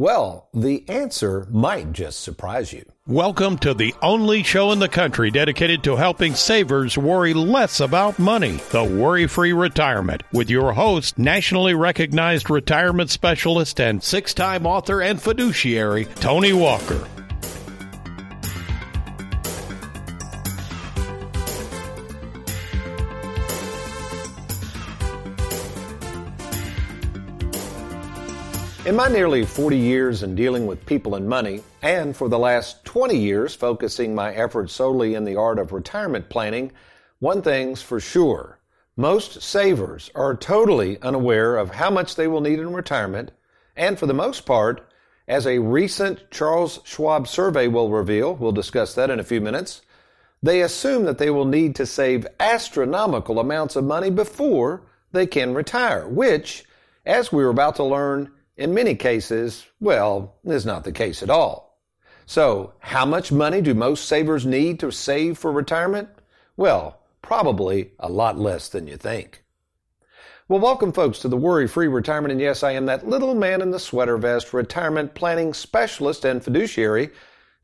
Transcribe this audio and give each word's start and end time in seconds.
Well, 0.00 0.48
the 0.54 0.88
answer 0.88 1.48
might 1.50 1.92
just 1.92 2.20
surprise 2.20 2.72
you. 2.72 2.84
Welcome 3.08 3.58
to 3.58 3.74
the 3.74 3.92
only 4.00 4.44
show 4.44 4.70
in 4.70 4.78
the 4.78 4.88
country 4.88 5.28
dedicated 5.32 5.82
to 5.82 5.96
helping 5.96 6.36
savers 6.36 6.96
worry 6.96 7.34
less 7.34 7.80
about 7.80 8.16
money. 8.16 8.60
The 8.70 8.84
Worry 8.84 9.26
Free 9.26 9.52
Retirement 9.52 10.22
with 10.32 10.50
your 10.50 10.72
host, 10.72 11.18
nationally 11.18 11.74
recognized 11.74 12.48
retirement 12.48 13.10
specialist 13.10 13.80
and 13.80 14.00
six 14.00 14.32
time 14.34 14.66
author 14.66 15.02
and 15.02 15.20
fiduciary, 15.20 16.04
Tony 16.04 16.52
Walker. 16.52 17.04
In 28.88 28.96
my 28.96 29.06
nearly 29.06 29.44
40 29.44 29.76
years 29.76 30.22
in 30.22 30.34
dealing 30.34 30.66
with 30.66 30.86
people 30.86 31.14
and 31.14 31.28
money, 31.28 31.62
and 31.82 32.16
for 32.16 32.30
the 32.30 32.38
last 32.38 32.86
20 32.86 33.14
years 33.14 33.54
focusing 33.54 34.14
my 34.14 34.32
efforts 34.32 34.72
solely 34.72 35.14
in 35.14 35.26
the 35.26 35.36
art 35.36 35.58
of 35.58 35.74
retirement 35.74 36.30
planning, 36.30 36.72
one 37.18 37.42
thing's 37.42 37.82
for 37.82 38.00
sure. 38.00 38.58
Most 38.96 39.42
savers 39.42 40.10
are 40.14 40.34
totally 40.34 40.98
unaware 41.02 41.58
of 41.58 41.72
how 41.72 41.90
much 41.90 42.16
they 42.16 42.26
will 42.28 42.40
need 42.40 42.60
in 42.60 42.72
retirement, 42.72 43.30
and 43.76 43.98
for 43.98 44.06
the 44.06 44.14
most 44.14 44.46
part, 44.46 44.90
as 45.28 45.46
a 45.46 45.58
recent 45.58 46.30
Charles 46.30 46.80
Schwab 46.84 47.28
survey 47.28 47.68
will 47.68 47.90
reveal, 47.90 48.36
we'll 48.36 48.52
discuss 48.52 48.94
that 48.94 49.10
in 49.10 49.20
a 49.20 49.22
few 49.22 49.42
minutes, 49.42 49.82
they 50.42 50.62
assume 50.62 51.04
that 51.04 51.18
they 51.18 51.28
will 51.28 51.44
need 51.44 51.74
to 51.74 51.84
save 51.84 52.26
astronomical 52.40 53.38
amounts 53.38 53.76
of 53.76 53.84
money 53.84 54.08
before 54.08 54.80
they 55.12 55.26
can 55.26 55.52
retire, 55.52 56.08
which, 56.08 56.64
as 57.04 57.30
we 57.30 57.44
are 57.44 57.50
about 57.50 57.76
to 57.76 57.84
learn, 57.84 58.32
in 58.58 58.74
many 58.74 58.96
cases, 58.96 59.66
well, 59.80 60.34
is 60.44 60.66
not 60.66 60.82
the 60.82 60.92
case 60.92 61.22
at 61.22 61.30
all. 61.30 61.78
So, 62.26 62.74
how 62.80 63.06
much 63.06 63.32
money 63.32 63.62
do 63.62 63.72
most 63.72 64.06
savers 64.06 64.44
need 64.44 64.80
to 64.80 64.90
save 64.90 65.38
for 65.38 65.52
retirement? 65.52 66.08
Well, 66.56 66.98
probably 67.22 67.92
a 68.00 68.10
lot 68.10 68.36
less 68.36 68.68
than 68.68 68.88
you 68.88 68.96
think. 68.96 69.44
Well, 70.48 70.58
welcome 70.58 70.92
folks 70.92 71.20
to 71.20 71.28
the 71.28 71.36
Worry 71.36 71.68
Free 71.68 71.86
Retirement. 71.86 72.32
And 72.32 72.40
yes, 72.40 72.62
I 72.62 72.72
am 72.72 72.86
that 72.86 73.08
little 73.08 73.34
man 73.34 73.62
in 73.62 73.70
the 73.70 73.78
sweater 73.78 74.18
vest, 74.18 74.52
retirement 74.52 75.14
planning 75.14 75.54
specialist 75.54 76.24
and 76.24 76.42
fiduciary, 76.42 77.10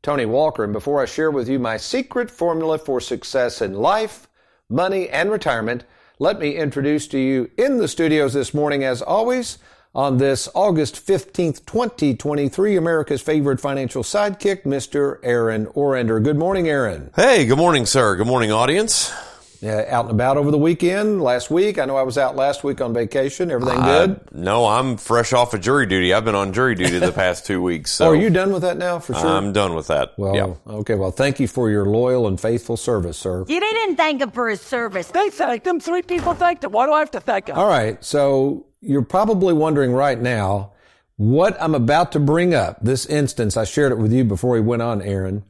Tony 0.01 0.25
Walker. 0.25 0.63
And 0.63 0.71
before 0.71 1.01
I 1.01 1.05
share 1.05 1.29
with 1.29 1.49
you 1.49 1.59
my 1.59 1.77
secret 1.77 2.31
formula 2.31 2.77
for 2.77 3.01
success 3.01 3.61
in 3.61 3.73
life, 3.73 4.29
money, 4.69 5.09
and 5.09 5.29
retirement, 5.29 5.83
let 6.19 6.39
me 6.39 6.55
introduce 6.55 7.07
to 7.09 7.19
you 7.19 7.51
in 7.57 7.79
the 7.79 7.87
studios 7.87 8.33
this 8.33 8.53
morning, 8.53 8.83
as 8.83 9.01
always, 9.01 9.57
on 9.95 10.17
this 10.17 10.49
August 10.53 11.07
15th, 11.07 11.65
2023, 11.65 12.75
America's 12.75 13.21
favorite 13.21 13.61
financial 13.61 14.03
sidekick, 14.03 14.63
Mr. 14.63 15.19
Aaron 15.23 15.67
Orender. 15.67 16.21
Good 16.21 16.37
morning, 16.37 16.67
Aaron. 16.67 17.11
Hey, 17.15 17.45
good 17.45 17.57
morning, 17.57 17.85
sir. 17.85 18.17
Good 18.17 18.27
morning, 18.27 18.51
audience. 18.51 19.13
Yeah, 19.61 19.85
out 19.89 20.05
and 20.05 20.11
about 20.11 20.37
over 20.37 20.51
the 20.51 20.57
weekend, 20.57 21.21
last 21.21 21.49
week. 21.49 21.79
I 21.79 21.85
know 21.85 21.95
I 21.97 22.03
was 22.03 22.17
out 22.17 22.35
last 22.35 22.63
week 22.63 22.81
on 22.81 22.93
vacation. 22.93 23.49
Everything 23.51 23.79
Uh, 23.79 24.05
good? 24.07 24.19
no, 24.33 24.67
I'm 24.67 24.97
fresh 24.97 25.33
off 25.33 25.53
of 25.53 25.61
jury 25.61 25.85
duty. 25.85 26.13
I've 26.13 26.25
been 26.25 26.35
on 26.35 26.53
jury 26.53 26.75
duty 26.75 26.99
the 26.99 27.11
past 27.11 27.45
two 27.45 27.61
weeks. 27.61 27.91
So 27.91 28.05
oh, 28.07 28.09
are 28.11 28.15
you 28.15 28.29
done 28.29 28.51
with 28.53 28.61
that 28.63 28.77
now 28.77 28.99
for 28.99 29.13
sure? 29.13 29.25
I'm 29.27 29.53
done 29.53 29.73
with 29.75 29.87
that. 29.87 30.13
well, 30.17 30.35
yeah. 30.35 30.73
okay. 30.73 30.95
Well, 30.95 31.11
thank 31.11 31.39
you 31.39 31.47
for 31.47 31.69
your 31.69 31.85
loyal 31.85 32.27
and 32.27 32.39
faithful 32.39 32.77
service, 32.77 33.17
sir. 33.17 33.45
You 33.47 33.59
didn't 33.59 33.95
thank 33.95 34.21
him 34.21 34.31
for 34.31 34.49
his 34.49 34.61
service. 34.61 35.07
They 35.07 35.29
thanked 35.29 35.65
him. 35.65 35.79
Three 35.79 36.01
people 36.01 36.33
thanked 36.33 36.63
him. 36.63 36.71
Why 36.71 36.85
do 36.85 36.93
I 36.93 36.99
have 36.99 37.11
to 37.11 37.19
thank 37.19 37.47
him? 37.47 37.57
All 37.57 37.67
right. 37.67 38.03
So 38.03 38.65
you're 38.81 39.01
probably 39.01 39.53
wondering 39.53 39.93
right 39.93 40.19
now 40.19 40.73
what 41.17 41.55
I'm 41.61 41.73
about 41.75 42.11
to 42.11 42.19
bring 42.19 42.53
up. 42.53 42.77
This 42.81 43.05
instance, 43.05 43.55
I 43.57 43.63
shared 43.63 43.91
it 43.91 43.97
with 43.97 44.11
you 44.11 44.23
before 44.25 44.51
we 44.51 44.59
went 44.61 44.81
on, 44.81 45.01
Aaron, 45.01 45.43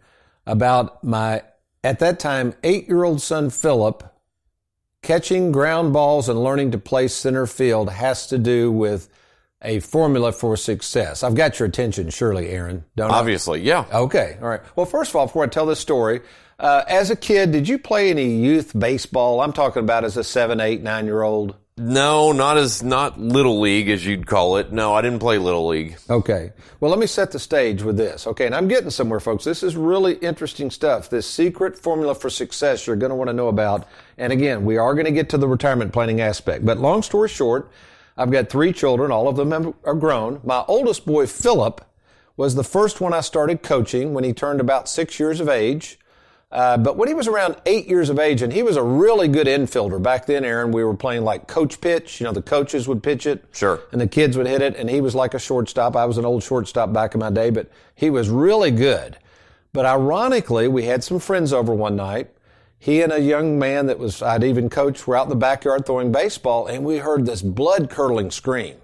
about 0.46 1.03
my, 1.03 1.41
at 1.85 2.00
that 2.00 2.19
time, 2.19 2.56
eight 2.63 2.88
year 2.88 3.03
old 3.03 3.22
son, 3.22 3.51
Philip, 3.51 4.03
catching 5.03 5.51
ground 5.51 5.94
balls 5.94 6.28
and 6.28 6.44
learning 6.44 6.72
to 6.72 6.79
play 6.79 7.07
center 7.07 7.46
field 7.46 7.91
has 7.91 8.25
to 8.28 8.40
do 8.40 8.72
with 8.72 9.07
a 9.62 9.79
formula 9.79 10.31
for 10.31 10.57
success. 10.57 11.23
I've 11.23 11.35
got 11.35 11.59
your 11.59 11.68
attention, 11.68 12.09
surely, 12.09 12.50
Aaron. 12.50 12.85
Don't 12.96 13.12
I? 13.12 13.19
Obviously, 13.19 13.62
yeah. 13.62 13.85
Okay, 13.94 14.35
all 14.41 14.47
right. 14.47 14.62
Well, 14.75 14.88
first 14.88 15.12
of 15.12 15.16
all, 15.16 15.28
before 15.28 15.44
I 15.44 15.47
tell 15.47 15.68
this 15.68 15.79
story, 15.79 16.22
uh, 16.59 16.84
as 16.88 17.12
a 17.12 17.16
kid, 17.16 17.51
did 17.51 17.69
you 17.69 17.78
play 17.78 18.09
any 18.09 18.35
youth 18.35 18.78
baseball? 18.78 19.41
I'm 19.41 19.53
talking 19.53 19.84
about 19.84 20.03
as 20.03 20.17
a 20.17 20.23
seven, 20.23 20.59
eight, 20.59 20.81
nine 20.81 21.06
year 21.06 21.22
old. 21.22 21.56
No, 21.78 22.31
not 22.31 22.58
as 22.58 22.81
not 22.81 23.19
little 23.19 23.59
league 23.59 23.90
as 23.90 24.06
you'd 24.06 24.25
call 24.25 24.56
it. 24.56 24.72
No, 24.72 24.94
I 24.94 25.02
didn't 25.02 25.19
play 25.19 25.38
little 25.38 25.68
league. 25.68 25.97
Okay. 26.09 26.53
Well, 26.80 26.90
let 26.90 27.02
me 27.02 27.06
set 27.06 27.34
the 27.34 27.40
stage 27.40 27.84
with 27.84 27.97
this. 27.97 28.25
Okay. 28.28 28.46
And 28.46 28.56
I'm 28.56 28.69
getting 28.69 28.90
somewhere, 28.90 29.19
folks. 29.19 29.44
This 29.44 29.62
is 29.62 29.75
really 29.75 30.14
interesting 30.14 30.72
stuff. 30.72 31.09
This 31.09 31.28
secret 31.28 31.78
formula 31.78 32.16
for 32.16 32.30
success 32.30 32.88
you're 32.88 32.96
going 32.96 33.09
to 33.09 33.16
want 33.16 33.28
to 33.28 33.34
know 33.34 33.50
about. 33.50 33.90
And 34.18 34.31
again, 34.31 34.64
we 34.64 34.78
are 34.78 34.94
going 34.94 35.06
to 35.06 35.12
get 35.12 35.28
to 35.31 35.38
the 35.38 35.50
retirement 35.50 35.91
planning 35.91 36.22
aspect. 36.22 36.64
But 36.64 36.78
long 36.78 37.02
story 37.02 37.28
short, 37.28 37.69
I've 38.16 38.31
got 38.31 38.50
three 38.50 38.72
children. 38.72 39.12
All 39.12 39.28
of 39.28 39.35
them 39.35 39.75
are 39.84 39.96
grown. 39.96 40.40
My 40.46 40.64
oldest 40.69 41.06
boy, 41.06 41.28
Philip, 41.28 41.85
was 42.38 42.56
the 42.56 42.64
first 42.64 43.02
one 43.02 43.14
I 43.14 43.19
started 43.19 43.64
coaching 43.64 44.14
when 44.14 44.24
he 44.24 44.31
turned 44.31 44.62
about 44.62 44.88
six 44.88 45.19
years 45.19 45.41
of 45.41 45.50
age. 45.50 46.00
Uh, 46.55 46.77
but 46.77 46.95
when 46.95 47.09
he 47.09 47.13
was 47.13 47.27
around 47.27 47.57
eight 47.66 47.85
years 47.85 48.09
of 48.09 48.17
age, 48.17 48.41
and 48.41 48.53
he 48.53 48.63
was 48.63 48.77
a 48.77 48.81
really 48.81 49.27
good 49.27 49.45
infielder 49.45 50.01
back 50.01 50.25
then, 50.25 50.45
Aaron, 50.45 50.71
we 50.71 50.85
were 50.85 50.95
playing 50.95 51.25
like 51.25 51.49
coach 51.49 51.81
pitch. 51.81 52.21
You 52.21 52.23
know, 52.23 52.31
the 52.31 52.41
coaches 52.41 52.88
would 52.88 53.03
pitch 53.03 53.25
it. 53.25 53.43
Sure. 53.51 53.81
And 53.91 53.99
the 53.99 54.07
kids 54.07 54.38
would 54.38 54.47
hit 54.47 54.61
it, 54.61 54.73
and 54.77 54.89
he 54.89 55.01
was 55.01 55.13
like 55.13 55.33
a 55.33 55.39
shortstop. 55.39 55.97
I 55.97 56.05
was 56.05 56.17
an 56.17 56.23
old 56.23 56.43
shortstop 56.43 56.93
back 56.93 57.13
in 57.13 57.19
my 57.19 57.29
day, 57.29 57.49
but 57.49 57.69
he 57.93 58.09
was 58.09 58.29
really 58.29 58.71
good. 58.71 59.17
But 59.73 59.85
ironically, 59.85 60.69
we 60.69 60.85
had 60.85 61.03
some 61.03 61.19
friends 61.19 61.51
over 61.51 61.73
one 61.73 61.97
night. 61.97 62.29
He 62.79 63.01
and 63.01 63.11
a 63.11 63.19
young 63.19 63.59
man 63.59 63.87
that 63.87 63.99
was, 63.99 64.22
I'd 64.22 64.45
even 64.45 64.69
coached, 64.69 65.05
were 65.05 65.17
out 65.17 65.25
in 65.25 65.31
the 65.31 65.35
backyard 65.35 65.85
throwing 65.85 66.13
baseball, 66.13 66.67
and 66.67 66.85
we 66.85 66.99
heard 66.99 67.25
this 67.25 67.41
blood 67.41 67.89
curdling 67.89 68.31
scream. 68.31 68.77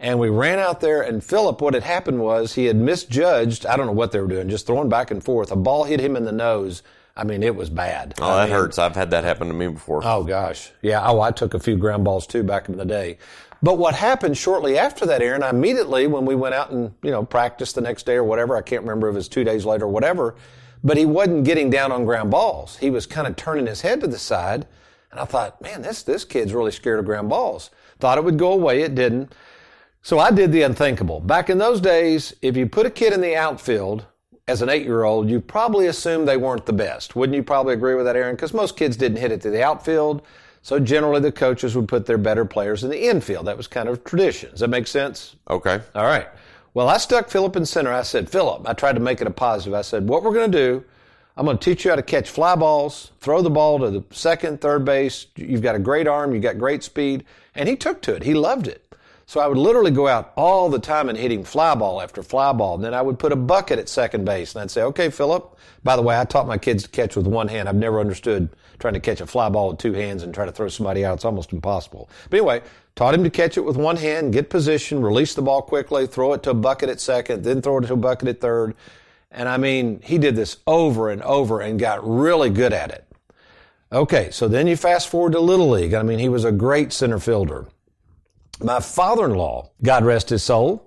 And 0.00 0.20
we 0.20 0.28
ran 0.28 0.60
out 0.60 0.80
there, 0.80 1.02
and 1.02 1.24
Philip, 1.24 1.60
what 1.60 1.74
had 1.74 1.82
happened 1.82 2.20
was 2.20 2.54
he 2.54 2.66
had 2.66 2.76
misjudged, 2.76 3.66
I 3.66 3.76
don't 3.76 3.86
know 3.86 3.92
what 3.92 4.12
they 4.12 4.20
were 4.20 4.28
doing, 4.28 4.48
just 4.48 4.66
throwing 4.66 4.88
back 4.88 5.10
and 5.10 5.22
forth. 5.22 5.50
A 5.50 5.56
ball 5.56 5.84
hit 5.84 5.98
him 5.98 6.14
in 6.14 6.24
the 6.24 6.30
nose. 6.30 6.84
I 7.16 7.24
mean, 7.24 7.42
it 7.42 7.56
was 7.56 7.68
bad. 7.68 8.14
Oh, 8.20 8.28
I 8.28 8.36
that 8.36 8.42
mean, 8.44 8.52
hurts. 8.52 8.78
I've 8.78 8.94
had 8.94 9.10
that 9.10 9.24
happen 9.24 9.48
to 9.48 9.54
me 9.54 9.66
before. 9.66 10.02
Oh 10.04 10.22
gosh. 10.22 10.70
Yeah. 10.82 11.04
Oh, 11.04 11.20
I 11.20 11.32
took 11.32 11.52
a 11.52 11.58
few 11.58 11.76
ground 11.76 12.04
balls 12.04 12.28
too 12.28 12.44
back 12.44 12.68
in 12.68 12.76
the 12.76 12.84
day. 12.84 13.18
But 13.60 13.76
what 13.76 13.94
happened 13.96 14.38
shortly 14.38 14.78
after 14.78 15.04
that, 15.06 15.20
Aaron, 15.20 15.42
I 15.42 15.50
immediately, 15.50 16.06
when 16.06 16.24
we 16.24 16.36
went 16.36 16.54
out 16.54 16.70
and, 16.70 16.94
you 17.02 17.10
know, 17.10 17.24
practiced 17.24 17.74
the 17.74 17.80
next 17.80 18.06
day 18.06 18.14
or 18.14 18.22
whatever, 18.22 18.56
I 18.56 18.62
can't 18.62 18.82
remember 18.82 19.08
if 19.08 19.14
it 19.14 19.16
was 19.16 19.28
two 19.28 19.42
days 19.42 19.64
later 19.64 19.86
or 19.86 19.88
whatever, 19.88 20.36
but 20.84 20.96
he 20.96 21.04
wasn't 21.04 21.42
getting 21.42 21.70
down 21.70 21.90
on 21.90 22.04
ground 22.04 22.30
balls. 22.30 22.76
He 22.76 22.88
was 22.88 23.04
kind 23.04 23.26
of 23.26 23.34
turning 23.34 23.66
his 23.66 23.80
head 23.80 24.00
to 24.02 24.06
the 24.06 24.16
side. 24.18 24.68
And 25.10 25.18
I 25.18 25.24
thought, 25.24 25.60
man, 25.60 25.82
this, 25.82 26.04
this 26.04 26.24
kid's 26.24 26.54
really 26.54 26.70
scared 26.70 27.00
of 27.00 27.04
ground 27.04 27.30
balls. 27.30 27.70
Thought 27.98 28.18
it 28.18 28.24
would 28.24 28.38
go 28.38 28.52
away. 28.52 28.82
It 28.82 28.94
didn't. 28.94 29.34
So 30.02 30.18
I 30.18 30.30
did 30.30 30.52
the 30.52 30.62
unthinkable. 30.62 31.20
Back 31.20 31.50
in 31.50 31.58
those 31.58 31.80
days, 31.80 32.34
if 32.40 32.56
you 32.56 32.66
put 32.66 32.86
a 32.86 32.90
kid 32.90 33.12
in 33.12 33.20
the 33.20 33.36
outfield 33.36 34.06
as 34.46 34.62
an 34.62 34.68
eight 34.68 34.84
year 34.84 35.04
old, 35.04 35.28
you 35.28 35.40
probably 35.40 35.86
assumed 35.86 36.26
they 36.26 36.36
weren't 36.36 36.66
the 36.66 36.72
best. 36.72 37.14
Wouldn't 37.14 37.36
you 37.36 37.42
probably 37.42 37.74
agree 37.74 37.94
with 37.94 38.06
that, 38.06 38.16
Aaron? 38.16 38.34
Because 38.34 38.54
most 38.54 38.76
kids 38.76 38.96
didn't 38.96 39.18
hit 39.18 39.32
it 39.32 39.40
to 39.42 39.50
the 39.50 39.62
outfield. 39.62 40.22
So 40.62 40.78
generally 40.78 41.20
the 41.20 41.32
coaches 41.32 41.76
would 41.76 41.88
put 41.88 42.06
their 42.06 42.18
better 42.18 42.44
players 42.44 42.84
in 42.84 42.90
the 42.90 43.08
infield. 43.08 43.46
That 43.46 43.56
was 43.56 43.68
kind 43.68 43.88
of 43.88 44.04
tradition. 44.04 44.50
Does 44.50 44.60
that 44.60 44.68
make 44.68 44.86
sense? 44.86 45.36
Okay. 45.48 45.80
All 45.94 46.04
right. 46.04 46.28
Well, 46.74 46.88
I 46.88 46.98
stuck 46.98 47.28
Philip 47.28 47.56
in 47.56 47.66
center. 47.66 47.92
I 47.92 48.02
said, 48.02 48.30
Philip, 48.30 48.68
I 48.68 48.72
tried 48.72 48.94
to 48.94 49.00
make 49.00 49.20
it 49.20 49.26
a 49.26 49.30
positive. 49.30 49.74
I 49.74 49.82
said, 49.82 50.08
what 50.08 50.22
we're 50.22 50.34
going 50.34 50.50
to 50.50 50.58
do, 50.58 50.84
I'm 51.36 51.44
going 51.44 51.58
to 51.58 51.64
teach 51.64 51.84
you 51.84 51.90
how 51.90 51.96
to 51.96 52.02
catch 52.02 52.30
fly 52.30 52.54
balls, 52.56 53.12
throw 53.20 53.42
the 53.42 53.50
ball 53.50 53.78
to 53.78 53.90
the 53.90 54.04
second, 54.10 54.60
third 54.60 54.84
base. 54.84 55.26
You've 55.36 55.62
got 55.62 55.74
a 55.74 55.78
great 55.78 56.06
arm. 56.06 56.34
You've 56.34 56.42
got 56.42 56.58
great 56.58 56.82
speed. 56.82 57.24
And 57.54 57.68
he 57.68 57.76
took 57.76 58.02
to 58.02 58.14
it. 58.14 58.22
He 58.22 58.34
loved 58.34 58.68
it. 58.68 58.84
So 59.28 59.40
I 59.40 59.46
would 59.46 59.58
literally 59.58 59.90
go 59.90 60.08
out 60.08 60.32
all 60.38 60.70
the 60.70 60.78
time 60.78 61.10
and 61.10 61.18
hitting 61.18 61.44
fly 61.44 61.74
ball 61.74 62.00
after 62.00 62.22
fly 62.22 62.50
ball. 62.54 62.76
And 62.76 62.82
then 62.82 62.94
I 62.94 63.02
would 63.02 63.18
put 63.18 63.30
a 63.30 63.36
bucket 63.36 63.78
at 63.78 63.90
second 63.90 64.24
base 64.24 64.54
and 64.54 64.62
I'd 64.62 64.70
say, 64.70 64.80
okay, 64.84 65.10
Philip. 65.10 65.54
By 65.84 65.96
the 65.96 66.02
way, 66.02 66.18
I 66.18 66.24
taught 66.24 66.46
my 66.46 66.56
kids 66.56 66.84
to 66.84 66.88
catch 66.88 67.14
with 67.14 67.26
one 67.26 67.46
hand. 67.46 67.68
I've 67.68 67.74
never 67.74 68.00
understood 68.00 68.48
trying 68.78 68.94
to 68.94 69.00
catch 69.00 69.20
a 69.20 69.26
fly 69.26 69.50
ball 69.50 69.68
with 69.68 69.78
two 69.80 69.92
hands 69.92 70.22
and 70.22 70.32
try 70.32 70.46
to 70.46 70.50
throw 70.50 70.68
somebody 70.68 71.04
out. 71.04 71.16
It's 71.16 71.26
almost 71.26 71.52
impossible. 71.52 72.08
But 72.30 72.38
anyway, 72.38 72.62
taught 72.94 73.12
him 73.12 73.22
to 73.22 73.28
catch 73.28 73.58
it 73.58 73.66
with 73.66 73.76
one 73.76 73.98
hand, 73.98 74.32
get 74.32 74.48
position, 74.48 75.02
release 75.02 75.34
the 75.34 75.42
ball 75.42 75.60
quickly, 75.60 76.06
throw 76.06 76.32
it 76.32 76.42
to 76.44 76.50
a 76.52 76.54
bucket 76.54 76.88
at 76.88 76.98
second, 76.98 77.44
then 77.44 77.60
throw 77.60 77.80
it 77.80 77.86
to 77.86 77.92
a 77.92 77.96
bucket 77.98 78.28
at 78.28 78.40
third. 78.40 78.74
And 79.30 79.46
I 79.46 79.58
mean, 79.58 80.00
he 80.02 80.16
did 80.16 80.36
this 80.36 80.56
over 80.66 81.10
and 81.10 81.20
over 81.20 81.60
and 81.60 81.78
got 81.78 82.00
really 82.02 82.48
good 82.48 82.72
at 82.72 82.92
it. 82.92 83.04
Okay, 83.92 84.30
so 84.30 84.48
then 84.48 84.66
you 84.66 84.74
fast 84.74 85.10
forward 85.10 85.32
to 85.32 85.40
Little 85.40 85.68
League. 85.68 85.92
I 85.92 86.02
mean, 86.02 86.18
he 86.18 86.30
was 86.30 86.46
a 86.46 86.52
great 86.52 86.94
center 86.94 87.18
fielder. 87.18 87.66
My 88.60 88.80
father-in-law, 88.80 89.70
God 89.82 90.04
rest 90.04 90.30
his 90.30 90.42
soul, 90.42 90.84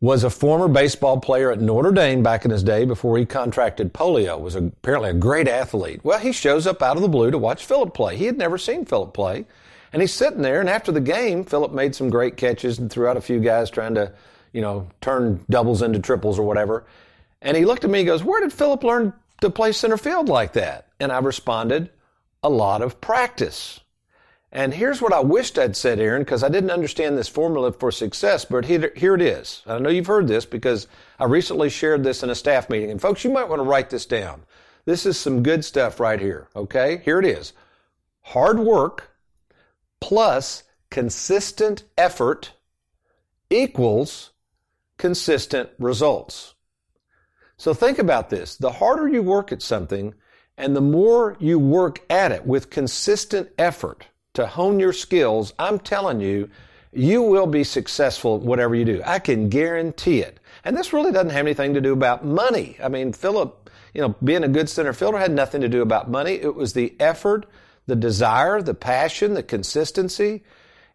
was 0.00 0.24
a 0.24 0.30
former 0.30 0.68
baseball 0.68 1.20
player 1.20 1.52
at 1.52 1.60
Notre 1.60 1.92
Dame 1.92 2.22
back 2.22 2.46
in 2.46 2.50
his 2.50 2.62
day 2.62 2.86
before 2.86 3.18
he 3.18 3.26
contracted 3.26 3.92
polio, 3.92 4.40
was 4.40 4.54
apparently 4.54 5.10
a 5.10 5.14
great 5.14 5.46
athlete. 5.46 6.00
Well, 6.02 6.18
he 6.18 6.32
shows 6.32 6.66
up 6.66 6.82
out 6.82 6.96
of 6.96 7.02
the 7.02 7.08
blue 7.08 7.30
to 7.30 7.36
watch 7.36 7.66
Philip 7.66 7.92
play. 7.92 8.16
He 8.16 8.24
had 8.24 8.38
never 8.38 8.56
seen 8.56 8.86
Philip 8.86 9.12
play. 9.12 9.44
And 9.92 10.00
he's 10.00 10.12
sitting 10.12 10.40
there, 10.40 10.60
and 10.60 10.70
after 10.70 10.92
the 10.92 11.00
game, 11.00 11.44
Philip 11.44 11.72
made 11.72 11.94
some 11.94 12.08
great 12.08 12.36
catches 12.36 12.78
and 12.78 12.90
threw 12.90 13.08
out 13.08 13.16
a 13.16 13.20
few 13.20 13.40
guys 13.40 13.68
trying 13.68 13.94
to, 13.96 14.12
you 14.52 14.62
know, 14.62 14.88
turn 15.00 15.44
doubles 15.50 15.82
into 15.82 15.98
triples 15.98 16.38
or 16.38 16.46
whatever. 16.46 16.86
And 17.42 17.56
he 17.56 17.64
looked 17.64 17.84
at 17.84 17.90
me 17.90 18.00
and 18.00 18.06
goes, 18.06 18.24
Where 18.24 18.40
did 18.40 18.52
Philip 18.52 18.84
learn 18.84 19.12
to 19.40 19.50
play 19.50 19.72
center 19.72 19.96
field 19.96 20.28
like 20.28 20.52
that? 20.54 20.86
And 21.00 21.10
I 21.10 21.18
responded, 21.18 21.90
A 22.42 22.48
lot 22.48 22.82
of 22.82 23.00
practice. 23.00 23.79
And 24.52 24.74
here's 24.74 25.00
what 25.00 25.12
I 25.12 25.20
wished 25.20 25.58
I'd 25.58 25.76
said, 25.76 26.00
Aaron, 26.00 26.22
because 26.22 26.42
I 26.42 26.48
didn't 26.48 26.72
understand 26.72 27.16
this 27.16 27.28
formula 27.28 27.72
for 27.72 27.92
success, 27.92 28.44
but 28.44 28.64
here, 28.64 28.92
it 29.14 29.22
is. 29.22 29.62
I 29.64 29.78
know 29.78 29.90
you've 29.90 30.06
heard 30.06 30.26
this 30.26 30.44
because 30.44 30.88
I 31.20 31.26
recently 31.26 31.70
shared 31.70 32.02
this 32.02 32.24
in 32.24 32.30
a 32.30 32.34
staff 32.34 32.68
meeting. 32.68 32.90
And 32.90 33.00
folks, 33.00 33.22
you 33.22 33.30
might 33.30 33.48
want 33.48 33.60
to 33.60 33.68
write 33.68 33.90
this 33.90 34.06
down. 34.06 34.42
This 34.86 35.06
is 35.06 35.16
some 35.16 35.44
good 35.44 35.64
stuff 35.64 36.00
right 36.00 36.18
here. 36.18 36.48
Okay. 36.56 37.00
Here 37.04 37.20
it 37.20 37.26
is. 37.26 37.52
Hard 38.22 38.58
work 38.58 39.10
plus 40.00 40.64
consistent 40.90 41.84
effort 41.96 42.52
equals 43.50 44.30
consistent 44.98 45.70
results. 45.78 46.54
So 47.56 47.72
think 47.72 47.98
about 47.98 48.30
this. 48.30 48.56
The 48.56 48.72
harder 48.72 49.06
you 49.06 49.22
work 49.22 49.52
at 49.52 49.62
something 49.62 50.14
and 50.56 50.74
the 50.74 50.80
more 50.80 51.36
you 51.38 51.58
work 51.58 52.00
at 52.10 52.32
it 52.32 52.46
with 52.46 52.70
consistent 52.70 53.50
effort 53.58 54.06
to 54.34 54.46
hone 54.46 54.78
your 54.78 54.92
skills, 54.92 55.52
I'm 55.58 55.78
telling 55.78 56.20
you, 56.20 56.48
you 56.92 57.22
will 57.22 57.46
be 57.46 57.64
successful 57.64 58.38
whatever 58.38 58.74
you 58.74 58.84
do. 58.84 59.02
I 59.04 59.18
can 59.18 59.48
guarantee 59.48 60.20
it. 60.20 60.40
And 60.64 60.76
this 60.76 60.92
really 60.92 61.12
doesn't 61.12 61.30
have 61.30 61.46
anything 61.46 61.74
to 61.74 61.80
do 61.80 61.92
about 61.92 62.24
money. 62.24 62.76
I 62.82 62.88
mean, 62.88 63.12
Philip, 63.12 63.70
you 63.94 64.00
know, 64.00 64.14
being 64.22 64.44
a 64.44 64.48
good 64.48 64.68
center 64.68 64.92
fielder 64.92 65.18
had 65.18 65.32
nothing 65.32 65.60
to 65.60 65.68
do 65.68 65.82
about 65.82 66.10
money. 66.10 66.34
It 66.34 66.54
was 66.54 66.72
the 66.72 66.94
effort, 67.00 67.46
the 67.86 67.96
desire, 67.96 68.60
the 68.60 68.74
passion, 68.74 69.34
the 69.34 69.42
consistency. 69.42 70.42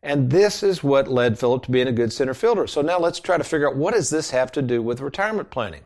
And 0.04 0.30
this 0.30 0.62
is 0.64 0.84
what 0.84 1.08
led 1.08 1.40
Philip 1.40 1.64
to 1.64 1.72
being 1.72 1.88
a 1.88 1.94
good 1.94 2.14
center 2.14 2.34
fielder. 2.34 2.68
So 2.68 2.82
now 2.82 3.00
let's 3.00 3.20
try 3.20 3.38
to 3.38 3.44
figure 3.44 3.68
out 3.68 3.76
what 3.76 3.94
does 3.94 4.10
this 4.10 4.32
have 4.32 4.52
to 4.54 4.62
do 4.62 4.82
with 4.82 5.02
retirement 5.02 5.50
planning? 5.50 5.84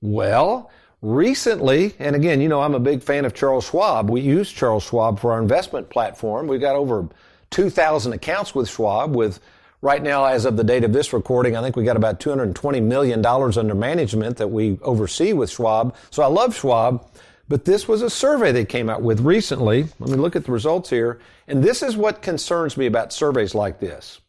Well, 0.00 0.70
recently, 1.02 1.94
and 1.98 2.14
again, 2.14 2.40
you 2.40 2.48
know, 2.48 2.60
I'm 2.60 2.74
a 2.74 2.80
big 2.80 3.02
fan 3.02 3.24
of 3.24 3.34
Charles 3.34 3.66
Schwab. 3.66 4.10
We 4.10 4.20
use 4.20 4.50
Charles 4.50 4.84
Schwab 4.84 5.18
for 5.18 5.32
our 5.32 5.40
investment 5.40 5.90
platform. 5.90 6.46
We've 6.46 6.60
got 6.60 6.76
over 6.76 7.08
2,000 7.50 8.12
accounts 8.12 8.54
with 8.54 8.68
Schwab 8.68 9.14
with 9.14 9.40
right 9.82 10.02
now, 10.02 10.24
as 10.24 10.44
of 10.44 10.56
the 10.56 10.64
date 10.64 10.84
of 10.84 10.92
this 10.92 11.12
recording, 11.12 11.56
I 11.56 11.62
think 11.62 11.76
we 11.76 11.84
got 11.84 11.96
about 11.96 12.20
$220 12.20 12.82
million 12.82 13.24
under 13.24 13.74
management 13.74 14.36
that 14.36 14.48
we 14.48 14.78
oversee 14.82 15.32
with 15.32 15.50
Schwab. 15.50 15.94
So 16.10 16.22
I 16.22 16.26
love 16.26 16.54
Schwab. 16.56 17.06
But 17.48 17.64
this 17.64 17.88
was 17.88 18.00
a 18.00 18.08
survey 18.08 18.52
they 18.52 18.64
came 18.64 18.88
out 18.88 19.02
with 19.02 19.18
recently. 19.22 19.88
Let 19.98 20.10
me 20.10 20.16
look 20.16 20.36
at 20.36 20.44
the 20.44 20.52
results 20.52 20.88
here. 20.88 21.18
And 21.48 21.64
this 21.64 21.82
is 21.82 21.96
what 21.96 22.22
concerns 22.22 22.76
me 22.76 22.86
about 22.86 23.12
surveys 23.12 23.56
like 23.56 23.80
this. 23.80 24.20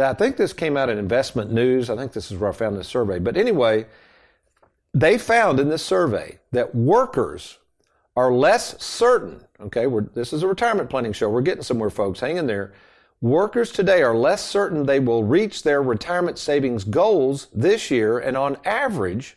I 0.00 0.14
think 0.14 0.36
this 0.36 0.52
came 0.52 0.76
out 0.76 0.88
in 0.88 0.96
Investment 0.96 1.50
News. 1.50 1.90
I 1.90 1.96
think 1.96 2.12
this 2.12 2.30
is 2.30 2.38
where 2.38 2.50
I 2.50 2.52
found 2.52 2.76
this 2.76 2.86
survey. 2.86 3.18
But 3.18 3.36
anyway, 3.36 3.86
they 4.94 5.18
found 5.18 5.58
in 5.58 5.68
this 5.68 5.84
survey 5.84 6.38
that 6.52 6.74
workers 6.74 7.58
are 8.16 8.32
less 8.32 8.82
certain. 8.82 9.40
Okay, 9.60 9.86
this 10.14 10.32
is 10.32 10.42
a 10.42 10.48
retirement 10.48 10.90
planning 10.90 11.12
show. 11.12 11.30
We're 11.30 11.40
getting 11.40 11.62
somewhere, 11.62 11.90
folks. 11.90 12.20
Hang 12.20 12.36
in 12.36 12.46
there. 12.46 12.72
Workers 13.20 13.70
today 13.70 14.02
are 14.02 14.16
less 14.16 14.44
certain 14.44 14.84
they 14.84 14.98
will 14.98 15.22
reach 15.22 15.62
their 15.62 15.80
retirement 15.80 16.38
savings 16.38 16.82
goals 16.82 17.46
this 17.54 17.88
year, 17.90 18.18
and 18.18 18.36
on 18.36 18.56
average, 18.64 19.36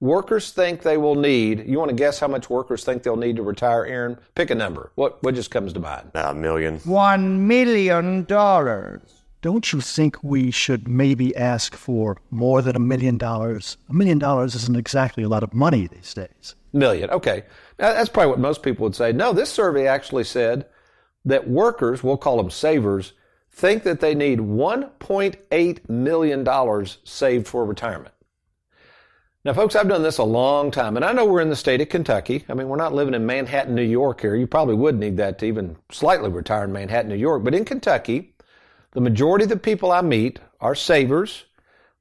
workers 0.00 0.50
think 0.50 0.82
they 0.82 0.96
will 0.96 1.14
need. 1.14 1.66
You 1.66 1.78
want 1.78 1.90
to 1.90 1.94
guess 1.94 2.18
how 2.18 2.28
much 2.28 2.48
workers 2.48 2.84
think 2.84 3.02
they'll 3.02 3.16
need 3.16 3.36
to 3.36 3.42
retire, 3.42 3.84
Aaron? 3.84 4.18
Pick 4.34 4.48
a 4.50 4.54
number. 4.54 4.92
What 4.94 5.22
what 5.22 5.34
just 5.34 5.50
comes 5.50 5.74
to 5.74 5.80
mind? 5.80 6.10
A 6.14 6.34
million. 6.34 6.78
One 6.78 7.46
million 7.46 8.24
dollars. 8.24 9.21
Don't 9.42 9.72
you 9.72 9.80
think 9.80 10.22
we 10.22 10.52
should 10.52 10.86
maybe 10.86 11.34
ask 11.34 11.74
for 11.74 12.16
more 12.30 12.62
than 12.62 12.76
a 12.76 12.78
million 12.80 13.18
dollars? 13.18 13.76
A 13.90 13.92
million 13.92 14.20
dollars 14.20 14.54
isn't 14.54 14.76
exactly 14.76 15.24
a 15.24 15.28
lot 15.28 15.42
of 15.42 15.52
money 15.52 15.88
these 15.88 16.14
days. 16.14 16.54
Million. 16.72 17.10
Okay. 17.10 17.42
Now, 17.76 17.92
that's 17.92 18.08
probably 18.08 18.30
what 18.30 18.38
most 18.38 18.62
people 18.62 18.84
would 18.84 18.94
say. 18.94 19.12
No, 19.12 19.32
this 19.32 19.50
survey 19.50 19.88
actually 19.88 20.22
said 20.22 20.66
that 21.24 21.48
workers, 21.48 22.04
we'll 22.04 22.16
call 22.16 22.36
them 22.36 22.50
savers, 22.50 23.14
think 23.50 23.82
that 23.82 23.98
they 23.98 24.14
need 24.14 24.38
$1.8 24.38 25.88
million 25.88 26.86
saved 27.02 27.48
for 27.48 27.64
retirement. 27.64 28.14
Now, 29.44 29.54
folks, 29.54 29.74
I've 29.74 29.88
done 29.88 30.04
this 30.04 30.18
a 30.18 30.24
long 30.24 30.70
time, 30.70 30.94
and 30.94 31.04
I 31.04 31.10
know 31.10 31.26
we're 31.26 31.40
in 31.40 31.50
the 31.50 31.56
state 31.56 31.80
of 31.80 31.88
Kentucky. 31.88 32.44
I 32.48 32.54
mean, 32.54 32.68
we're 32.68 32.76
not 32.76 32.94
living 32.94 33.12
in 33.12 33.26
Manhattan, 33.26 33.74
New 33.74 33.82
York 33.82 34.20
here. 34.20 34.36
You 34.36 34.46
probably 34.46 34.76
would 34.76 34.96
need 34.96 35.16
that 35.16 35.40
to 35.40 35.46
even 35.46 35.76
slightly 35.90 36.30
retire 36.30 36.62
in 36.62 36.72
Manhattan, 36.72 37.08
New 37.08 37.16
York. 37.16 37.42
But 37.42 37.52
in 37.52 37.64
Kentucky, 37.64 38.31
the 38.92 39.00
majority 39.00 39.44
of 39.44 39.50
the 39.50 39.56
people 39.56 39.92
I 39.92 40.00
meet 40.02 40.38
are 40.60 40.74
savers. 40.74 41.44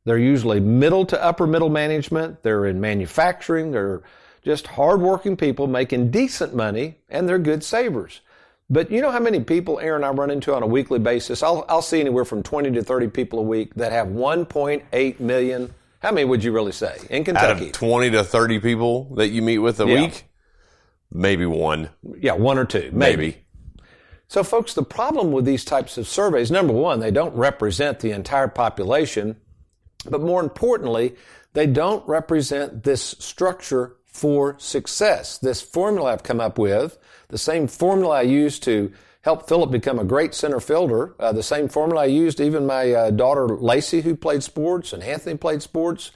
They're 0.06 0.18
usually 0.18 0.60
middle 0.60 1.06
to 1.08 1.24
upper 1.24 1.48
middle 1.48 1.70
management. 1.70 2.44
They're 2.44 2.66
in 2.66 2.80
manufacturing. 2.80 3.72
They're 3.72 4.02
just 4.44 4.68
hardworking 4.68 5.38
people 5.38 5.68
making 5.68 6.12
decent 6.12 6.56
money, 6.56 6.96
and 7.10 7.28
they're 7.28 7.40
good 7.40 7.64
savers. 7.64 8.22
But 8.70 8.90
you 8.90 9.02
know 9.02 9.12
how 9.12 9.20
many 9.20 9.42
people, 9.42 9.80
Aaron, 9.80 10.04
I 10.04 10.10
run 10.10 10.32
into 10.32 10.56
on 10.56 10.64
a 10.64 10.68
weekly 10.68 10.98
basis? 10.98 11.44
I'll, 11.44 11.66
I'll 11.68 11.82
see 11.82 12.00
anywhere 12.00 12.26
from 12.26 12.42
20 12.42 12.72
to 12.72 12.84
30 12.84 13.10
people 13.10 13.40
a 13.40 13.44
week 13.44 13.76
that 13.76 13.92
have 13.92 14.08
1.8 14.08 15.20
million 15.20 15.74
how 16.02 16.12
many 16.12 16.26
would 16.26 16.44
you 16.44 16.52
really 16.52 16.72
say 16.72 16.98
in 17.10 17.24
Kentucky? 17.24 17.46
Out 17.46 17.62
of 17.62 17.72
20 17.74 18.10
to 18.12 18.24
30 18.24 18.60
people 18.60 19.16
that 19.16 19.28
you 19.28 19.44
meet 19.44 19.60
with 19.60 19.80
a 19.80 19.88
yeah. 19.88 20.02
week, 20.02 20.26
maybe 21.12 21.46
one. 21.46 21.90
Yeah, 22.18 22.34
one 22.34 22.58
or 22.58 22.66
two, 22.66 22.90
maybe. 22.92 23.18
maybe. 23.18 23.41
So, 24.32 24.46
folks, 24.46 24.74
the 24.74 24.84
problem 24.84 25.34
with 25.34 25.44
these 25.44 25.66
types 25.66 25.98
of 25.98 26.08
surveys, 26.08 26.50
number 26.50 26.72
one, 26.72 27.02
they 27.02 27.12
don't 27.12 27.36
represent 27.36 28.00
the 28.00 28.12
entire 28.12 28.48
population, 28.48 29.36
but 30.10 30.22
more 30.22 30.42
importantly, 30.42 31.18
they 31.52 31.68
don't 31.68 32.08
represent 32.08 32.86
this 32.86 33.04
structure 33.20 33.98
for 34.06 34.56
success. 34.58 35.38
This 35.38 35.62
formula 35.62 36.14
I've 36.14 36.24
come 36.24 36.40
up 36.40 36.58
with, 36.58 36.98
the 37.28 37.38
same 37.38 37.68
formula 37.68 38.20
I 38.20 38.22
used 38.22 38.64
to 38.64 38.94
help 39.20 39.50
Philip 39.50 39.70
become 39.70 40.00
a 40.00 40.06
great 40.06 40.34
center 40.34 40.62
fielder. 40.62 41.14
Uh, 41.20 41.34
the 41.34 41.44
same 41.44 41.68
formula 41.68 42.04
I 42.04 42.06
used, 42.06 42.40
even 42.40 42.66
my 42.66 42.94
uh, 42.94 43.12
daughter 43.12 43.50
Lacey, 43.50 44.00
who 44.00 44.16
played 44.16 44.44
sports, 44.44 44.94
and 44.94 45.04
Anthony 45.04 45.36
played 45.36 45.62
sports, 45.62 46.12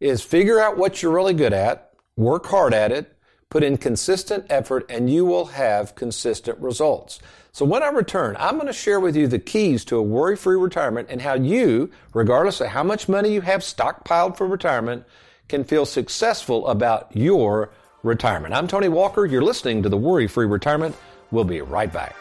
is 0.00 0.22
figure 0.22 0.58
out 0.58 0.76
what 0.76 1.04
you're 1.04 1.14
really 1.14 1.34
good 1.34 1.52
at, 1.52 1.92
work 2.16 2.46
hard 2.46 2.74
at 2.74 2.90
it, 2.90 3.16
put 3.48 3.62
in 3.62 3.76
consistent 3.76 4.46
effort, 4.50 4.86
and 4.88 5.08
you 5.08 5.24
will 5.24 5.46
have 5.46 5.94
consistent 5.94 6.58
results. 6.58 7.20
So 7.52 7.64
when 7.64 7.82
I 7.82 7.88
return, 7.88 8.36
I'm 8.38 8.54
going 8.54 8.68
to 8.68 8.72
share 8.72 9.00
with 9.00 9.16
you 9.16 9.26
the 9.26 9.38
keys 9.38 9.84
to 9.86 9.96
a 9.96 10.02
worry-free 10.02 10.56
retirement 10.56 11.08
and 11.10 11.20
how 11.20 11.34
you, 11.34 11.90
regardless 12.14 12.60
of 12.60 12.68
how 12.68 12.84
much 12.84 13.08
money 13.08 13.32
you 13.32 13.40
have 13.40 13.60
stockpiled 13.60 14.36
for 14.36 14.46
retirement, 14.46 15.04
can 15.48 15.64
feel 15.64 15.84
successful 15.84 16.68
about 16.68 17.14
your 17.14 17.70
retirement. 18.04 18.54
I'm 18.54 18.68
Tony 18.68 18.88
Walker. 18.88 19.26
You're 19.26 19.42
listening 19.42 19.82
to 19.82 19.88
the 19.88 19.96
Worry-Free 19.96 20.46
Retirement. 20.46 20.94
We'll 21.32 21.44
be 21.44 21.60
right 21.60 21.92
back. 21.92 22.14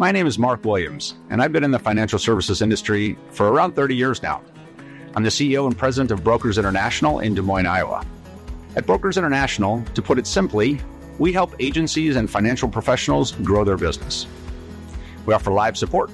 My 0.00 0.12
name 0.12 0.28
is 0.28 0.38
Mark 0.38 0.64
Williams, 0.64 1.16
and 1.28 1.42
I've 1.42 1.52
been 1.52 1.64
in 1.64 1.72
the 1.72 1.78
financial 1.80 2.20
services 2.20 2.62
industry 2.62 3.18
for 3.32 3.48
around 3.48 3.74
30 3.74 3.96
years 3.96 4.22
now. 4.22 4.42
I'm 5.16 5.24
the 5.24 5.28
CEO 5.28 5.66
and 5.66 5.76
president 5.76 6.12
of 6.12 6.22
Brokers 6.22 6.56
International 6.56 7.18
in 7.18 7.34
Des 7.34 7.42
Moines, 7.42 7.66
Iowa. 7.66 8.06
At 8.76 8.86
Brokers 8.86 9.16
International, 9.16 9.82
to 9.94 10.00
put 10.00 10.16
it 10.16 10.28
simply, 10.28 10.78
we 11.18 11.32
help 11.32 11.52
agencies 11.58 12.14
and 12.14 12.30
financial 12.30 12.68
professionals 12.68 13.32
grow 13.42 13.64
their 13.64 13.76
business. 13.76 14.28
We 15.26 15.34
offer 15.34 15.50
live 15.50 15.76
support, 15.76 16.12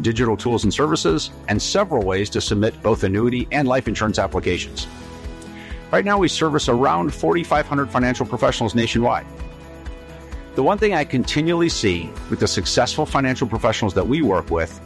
digital 0.00 0.38
tools 0.38 0.64
and 0.64 0.72
services, 0.72 1.30
and 1.48 1.60
several 1.60 2.06
ways 2.06 2.30
to 2.30 2.40
submit 2.40 2.82
both 2.82 3.04
annuity 3.04 3.48
and 3.52 3.68
life 3.68 3.86
insurance 3.86 4.18
applications. 4.18 4.86
Right 5.92 6.06
now, 6.06 6.16
we 6.16 6.28
service 6.28 6.70
around 6.70 7.12
4,500 7.12 7.90
financial 7.90 8.24
professionals 8.24 8.74
nationwide 8.74 9.26
the 10.56 10.62
one 10.62 10.78
thing 10.78 10.94
I 10.94 11.04
continually 11.04 11.68
see 11.68 12.10
with 12.30 12.40
the 12.40 12.48
successful 12.48 13.04
financial 13.04 13.46
professionals 13.46 13.92
that 13.92 14.08
we 14.08 14.22
work 14.22 14.50
with 14.50 14.80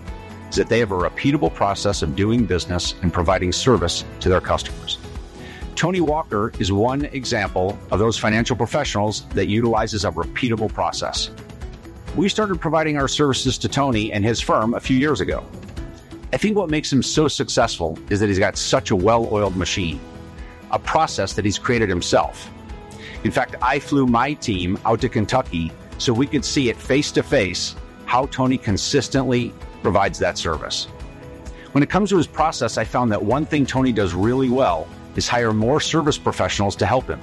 is 0.51 0.57
that 0.57 0.69
they 0.69 0.81
have 0.81 0.91
a 0.91 0.99
repeatable 0.99 1.55
process 1.55 2.03
of 2.03 2.17
doing 2.17 2.45
business 2.45 2.97
and 3.03 3.13
providing 3.13 3.53
service 3.53 4.05
to 4.19 4.29
their 4.29 4.41
customers. 4.41 4.99
Tony 5.77 6.01
Walker 6.01 6.53
is 6.59 6.73
one 6.73 7.05
example 7.05 7.79
of 7.93 8.01
those 8.01 8.19
financial 8.19 8.57
professionals 8.57 9.25
that 9.29 9.47
utilizes 9.47 10.05
a 10.05 10.11
repeatable 10.11 10.73
process. 10.73 11.31
We 12.17 12.29
started 12.29 12.61
providing 12.61 12.97
our 12.97 13.07
services 13.07 13.57
to 13.59 13.69
Tony 13.69 14.13
and 14.13 14.25
his 14.25 14.41
firm 14.41 14.75
a 14.75 14.81
few 14.81 14.97
years 14.97 15.21
ago. 15.21 15.47
I 16.33 16.37
think 16.37 16.57
what 16.57 16.69
makes 16.69 16.93
him 16.93 17.05
so 17.05 17.29
successful 17.29 17.97
is 18.11 18.19
that 18.19 18.27
he's 18.27 18.41
got 18.41 18.59
such 18.59 18.91
a 18.91 18.97
well 18.97 19.33
oiled 19.33 19.57
machine, 19.57 20.01
a 20.73 20.81
process 20.81 21.35
that 21.35 21.45
he's 21.45 21.61
created 21.61 21.89
himself. 21.89 22.51
In 23.25 23.31
fact, 23.31 23.55
I 23.61 23.79
flew 23.79 24.07
my 24.07 24.33
team 24.35 24.79
out 24.85 25.01
to 25.03 25.09
Kentucky 25.09 25.73
so 25.99 26.13
we 26.13 26.27
could 26.27 26.45
see 26.45 26.71
it 26.71 26.77
face 26.77 27.13
to 27.13 27.23
face 27.23 27.77
how 28.07 28.27
Tony 28.27 28.57
consistently 28.57 29.53
provides 29.83 30.19
that 30.19 30.39
service. 30.39 30.87
When 31.73 31.83
it 31.83 31.91
comes 31.91 32.11
to 32.11 32.17
his 32.17 32.27
process, 32.27 32.79
I 32.79 32.85
found 32.85 33.13
that 33.13 33.23
one 33.23 33.47
thing 33.47 33.65
Tony 33.65 33.93
does 33.93 34.15
really 34.15 34.49
well 34.49 34.89
is 35.17 35.29
hire 35.29 35.53
more 35.53 35.81
service 35.81 36.19
professionals 36.19 36.75
to 36.77 36.87
help 36.87 37.07
him 37.07 37.21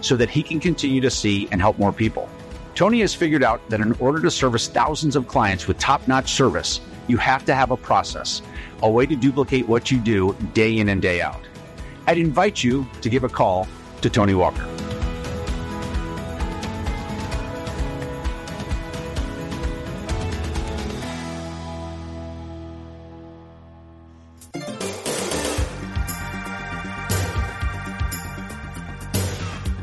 so 0.00 0.16
that 0.16 0.30
he 0.30 0.42
can 0.42 0.60
continue 0.60 1.00
to 1.00 1.10
see 1.10 1.48
and 1.50 1.60
help 1.60 1.78
more 1.78 1.92
people. 1.92 2.28
Tony 2.74 3.00
has 3.00 3.12
figured 3.14 3.42
out 3.42 3.66
that 3.70 3.80
in 3.80 3.92
order 3.94 4.20
to 4.20 4.30
service 4.30 4.68
thousands 4.68 5.16
of 5.16 5.26
clients 5.26 5.66
with 5.66 5.78
top 5.78 6.06
notch 6.06 6.30
service, 6.30 6.80
you 7.08 7.16
have 7.16 7.44
to 7.46 7.54
have 7.54 7.72
a 7.72 7.76
process, 7.76 8.42
a 8.82 8.90
way 8.90 9.06
to 9.06 9.16
duplicate 9.16 9.66
what 9.66 9.90
you 9.90 9.98
do 9.98 10.36
day 10.54 10.78
in 10.78 10.90
and 10.90 11.02
day 11.02 11.20
out. 11.20 11.40
I'd 12.06 12.18
invite 12.18 12.62
you 12.62 12.86
to 13.00 13.08
give 13.08 13.24
a 13.24 13.28
call 13.28 13.66
to 14.02 14.08
Tony 14.08 14.34
Walker. 14.34 14.87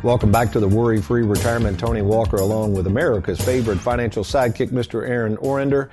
Welcome 0.06 0.32
back 0.32 0.52
to 0.52 0.60
the 0.60 0.68
Worry 0.68 1.02
Free 1.02 1.24
Retirement. 1.24 1.80
Tony 1.80 2.04
Walker, 2.04 2.36
along 2.36 2.76
with 2.76 2.86
America's 2.86 3.42
favorite 3.42 3.80
financial 3.80 4.24
sidekick, 4.24 4.70
Mr. 4.70 5.02
Aaron 5.02 5.36
Orender. 5.38 5.90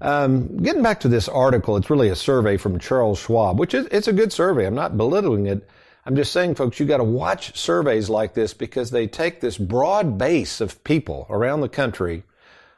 Um, 0.00 0.58
getting 0.58 0.84
back 0.84 1.00
to 1.00 1.08
this 1.08 1.28
article, 1.28 1.76
it's 1.76 1.90
really 1.90 2.10
a 2.10 2.14
survey 2.14 2.58
from 2.58 2.78
Charles 2.78 3.18
Schwab, 3.18 3.58
which 3.58 3.74
is 3.74 3.88
it's 3.90 4.06
a 4.06 4.12
good 4.12 4.32
survey. 4.32 4.68
I'm 4.68 4.76
not 4.76 4.96
belittling 4.96 5.46
it. 5.46 5.68
I'm 6.04 6.14
just 6.14 6.30
saying, 6.30 6.54
folks, 6.54 6.78
you 6.78 6.86
got 6.86 6.98
to 6.98 7.04
watch 7.04 7.58
surveys 7.58 8.08
like 8.08 8.34
this 8.34 8.54
because 8.54 8.92
they 8.92 9.08
take 9.08 9.40
this 9.40 9.58
broad 9.58 10.16
base 10.16 10.60
of 10.60 10.84
people 10.84 11.26
around 11.28 11.60
the 11.60 11.68
country, 11.68 12.22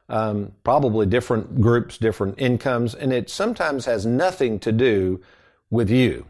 um, 0.08 0.52
probably 0.64 1.04
different 1.04 1.60
groups, 1.60 1.98
different 1.98 2.40
incomes, 2.40 2.94
and 2.94 3.12
it 3.12 3.28
sometimes 3.28 3.84
has 3.84 4.06
nothing 4.06 4.58
to 4.60 4.72
do 4.72 5.20
with 5.68 5.90
you. 5.90 6.24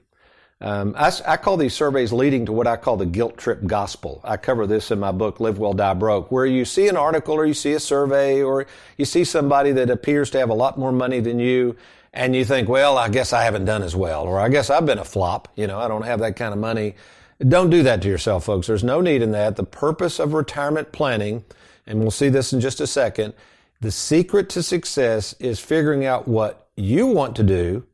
Um, 0.61 0.95
I, 0.99 1.12
I, 1.25 1.37
call 1.37 1.57
these 1.57 1.75
surveys 1.75 2.12
leading 2.12 2.47
to 2.47 2.53
what 2.53 2.67
I 2.67 2.77
call 2.77 2.97
the 2.97 3.07
guilt 3.07 3.38
trip 3.38 3.65
gospel. 3.65 4.21
I 4.25 4.37
cover 4.37 4.67
this 4.67 4.91
in 4.91 4.99
my 4.99 5.12
book, 5.12 5.38
Live 5.38 5.61
Well, 5.61 5.73
Die 5.73 5.95
Broke, 5.95 6.33
where 6.33 6.47
you 6.47 6.65
see 6.65 6.88
an 6.88 6.97
article 6.97 7.35
or 7.35 7.47
you 7.47 7.55
see 7.55 7.75
a 7.75 7.81
survey 7.81 8.43
or 8.43 8.67
you 8.97 9.05
see 9.05 9.23
somebody 9.23 9.71
that 9.73 9.88
appears 9.88 10.31
to 10.31 10.38
have 10.41 10.50
a 10.50 10.55
lot 10.55 10.77
more 10.77 10.91
money 10.91 11.21
than 11.21 11.38
you 11.38 11.77
and 12.12 12.35
you 12.35 12.45
think, 12.45 12.69
well, 12.69 12.99
I 12.99 13.09
guess 13.09 13.33
I 13.33 13.45
haven't 13.45 13.67
done 13.67 13.85
as 13.85 13.95
well 13.95 14.25
or 14.25 14.41
I 14.41 14.49
guess 14.49 14.69
I've 14.69 14.85
been 14.85 14.99
a 14.99 15.05
flop. 15.05 15.47
You 15.55 15.69
know, 15.69 15.79
I 15.79 15.87
don't 15.87 16.03
have 16.03 16.19
that 16.21 16.35
kind 16.35 16.53
of 16.53 16.59
money. 16.59 16.97
Don't 17.47 17.71
do 17.71 17.85
that 17.85 18.03
to 18.03 18.09
yourself, 18.09 18.45
folks. 18.45 18.67
There's 18.67 18.83
no 18.83 19.00
need 19.00 19.23
in 19.23 19.31
that. 19.33 19.55
The 19.55 19.62
purpose 19.62 20.19
of 20.19 20.33
retirement 20.33 20.91
planning, 20.91 21.45
and 21.87 22.00
we'll 22.00 22.11
see 22.11 22.31
this 22.31 22.53
in 22.53 22.61
just 22.61 22.81
a 22.81 22.87
second, 22.88 23.33
the 23.81 23.93
secret 23.93 24.49
to 24.50 24.62
success 24.65 25.37
is 25.38 25.61
figuring 25.61 26.05
out 26.05 26.27
what 26.27 26.69
you 26.75 27.07
want 27.07 27.37
to 27.37 27.45
do, 27.45 27.87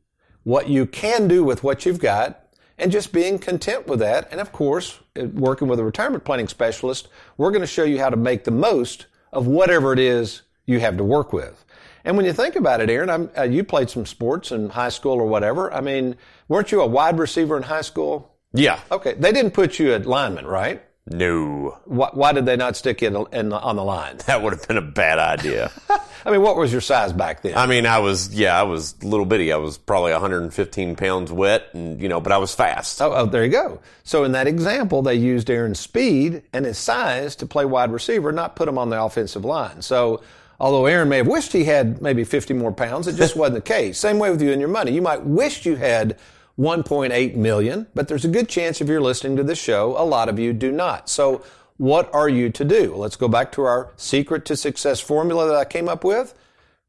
what 0.43 0.67
you 0.67 0.87
can 0.87 1.27
do 1.27 1.43
with 1.43 1.63
what 1.63 1.85
you've 1.85 1.99
got, 1.99 2.44
and 2.77 2.91
just 2.91 3.13
being 3.13 3.39
content 3.39 3.87
with 3.87 3.99
that. 3.99 4.27
And 4.31 4.39
of 4.41 4.51
course, 4.51 4.99
working 5.15 5.67
with 5.67 5.79
a 5.79 5.83
retirement 5.83 6.23
planning 6.23 6.47
specialist, 6.47 7.07
we're 7.37 7.51
going 7.51 7.61
to 7.61 7.67
show 7.67 7.83
you 7.83 7.99
how 7.99 8.09
to 8.09 8.17
make 8.17 8.43
the 8.43 8.51
most 8.51 9.07
of 9.31 9.47
whatever 9.47 9.93
it 9.93 9.99
is 9.99 10.41
you 10.65 10.79
have 10.79 10.97
to 10.97 11.03
work 11.03 11.33
with. 11.33 11.63
And 12.03 12.15
when 12.17 12.25
you 12.25 12.33
think 12.33 12.55
about 12.55 12.81
it, 12.81 12.89
Aaron, 12.89 13.29
uh, 13.35 13.43
you 13.43 13.63
played 13.63 13.89
some 13.89 14.05
sports 14.05 14.51
in 14.51 14.69
high 14.69 14.89
school 14.89 15.13
or 15.13 15.25
whatever. 15.25 15.73
I 15.73 15.81
mean, 15.81 16.15
weren't 16.47 16.71
you 16.71 16.81
a 16.81 16.87
wide 16.87 17.17
receiver 17.17 17.57
in 17.57 17.63
high 17.63 17.81
school? 17.81 18.35
Yeah. 18.53 18.79
Okay. 18.91 19.13
They 19.13 19.31
didn't 19.31 19.51
put 19.51 19.79
you 19.79 19.91
at 19.93 20.05
lineman, 20.05 20.45
right? 20.45 20.84
No. 21.07 21.77
Why, 21.85 22.09
why 22.13 22.31
did 22.31 22.47
they 22.47 22.55
not 22.55 22.75
stick 22.75 23.01
you 23.01 23.27
in, 23.31 23.39
in, 23.39 23.53
on 23.53 23.75
the 23.75 23.83
line? 23.83 24.17
That 24.25 24.41
would 24.41 24.53
have 24.53 24.67
been 24.67 24.77
a 24.77 24.81
bad 24.81 25.19
idea. 25.19 25.71
I 26.25 26.31
mean, 26.31 26.41
what 26.41 26.57
was 26.57 26.71
your 26.71 26.81
size 26.81 27.13
back 27.13 27.43
then? 27.43 27.55
I 27.55 27.67
mean, 27.67 27.85
I 27.85 27.99
was, 27.99 28.33
yeah, 28.33 28.59
I 28.59 28.63
was 28.63 29.03
little 29.03 29.27
bitty. 29.27 29.53
I 29.53 29.57
was 29.57 29.77
probably 29.77 30.13
115 30.13 30.95
pounds 30.95 31.31
wet 31.31 31.67
and, 31.73 32.01
you 32.01 32.09
know, 32.09 32.19
but 32.19 32.31
I 32.31 32.39
was 32.39 32.55
fast. 32.55 32.99
Oh, 33.03 33.13
oh, 33.13 33.25
there 33.27 33.45
you 33.45 33.51
go. 33.51 33.79
So 34.03 34.23
in 34.23 34.31
that 34.31 34.47
example, 34.47 35.03
they 35.03 35.13
used 35.13 35.47
Aaron's 35.51 35.79
speed 35.79 36.41
and 36.51 36.65
his 36.65 36.79
size 36.79 37.35
to 37.35 37.45
play 37.45 37.65
wide 37.65 37.91
receiver, 37.91 38.31
not 38.31 38.55
put 38.55 38.67
him 38.67 38.79
on 38.79 38.89
the 38.89 38.99
offensive 38.99 39.45
line. 39.45 39.83
So 39.83 40.23
although 40.59 40.87
Aaron 40.87 41.09
may 41.09 41.17
have 41.17 41.27
wished 41.27 41.53
he 41.53 41.65
had 41.65 42.01
maybe 42.01 42.23
50 42.23 42.55
more 42.55 42.71
pounds, 42.71 43.05
it 43.07 43.15
just 43.15 43.35
wasn't 43.37 43.55
the 43.57 43.61
case. 43.61 43.99
Same 43.99 44.17
way 44.17 44.31
with 44.31 44.41
you 44.41 44.51
and 44.51 44.59
your 44.59 44.69
money. 44.69 44.91
You 44.91 45.03
might 45.03 45.23
wish 45.23 45.67
you 45.67 45.75
had 45.75 46.17
1.8 46.57 47.35
million, 47.35 47.87
but 47.93 48.07
there's 48.07 48.25
a 48.25 48.29
good 48.29 48.47
chance 48.47 48.79
if 48.79 48.87
you're 48.87 49.01
listening 49.01 49.35
to 49.37 49.43
this 49.43 49.59
show, 49.59 49.95
a 49.97 50.05
lot 50.05 50.29
of 50.29 50.39
you 50.39 50.53
do 50.53 50.71
not. 50.71 51.09
So 51.09 51.43
what 51.77 52.13
are 52.13 52.29
you 52.29 52.49
to 52.51 52.63
do? 52.63 52.95
Let's 52.95 53.17
go 53.17 53.27
back 53.27 53.51
to 53.53 53.63
our 53.63 53.91
secret 53.97 54.45
to 54.45 54.55
success 54.55 55.01
formula 55.01 55.47
that 55.47 55.55
I 55.55 55.65
came 55.65 55.89
up 55.89 56.03
with. 56.03 56.33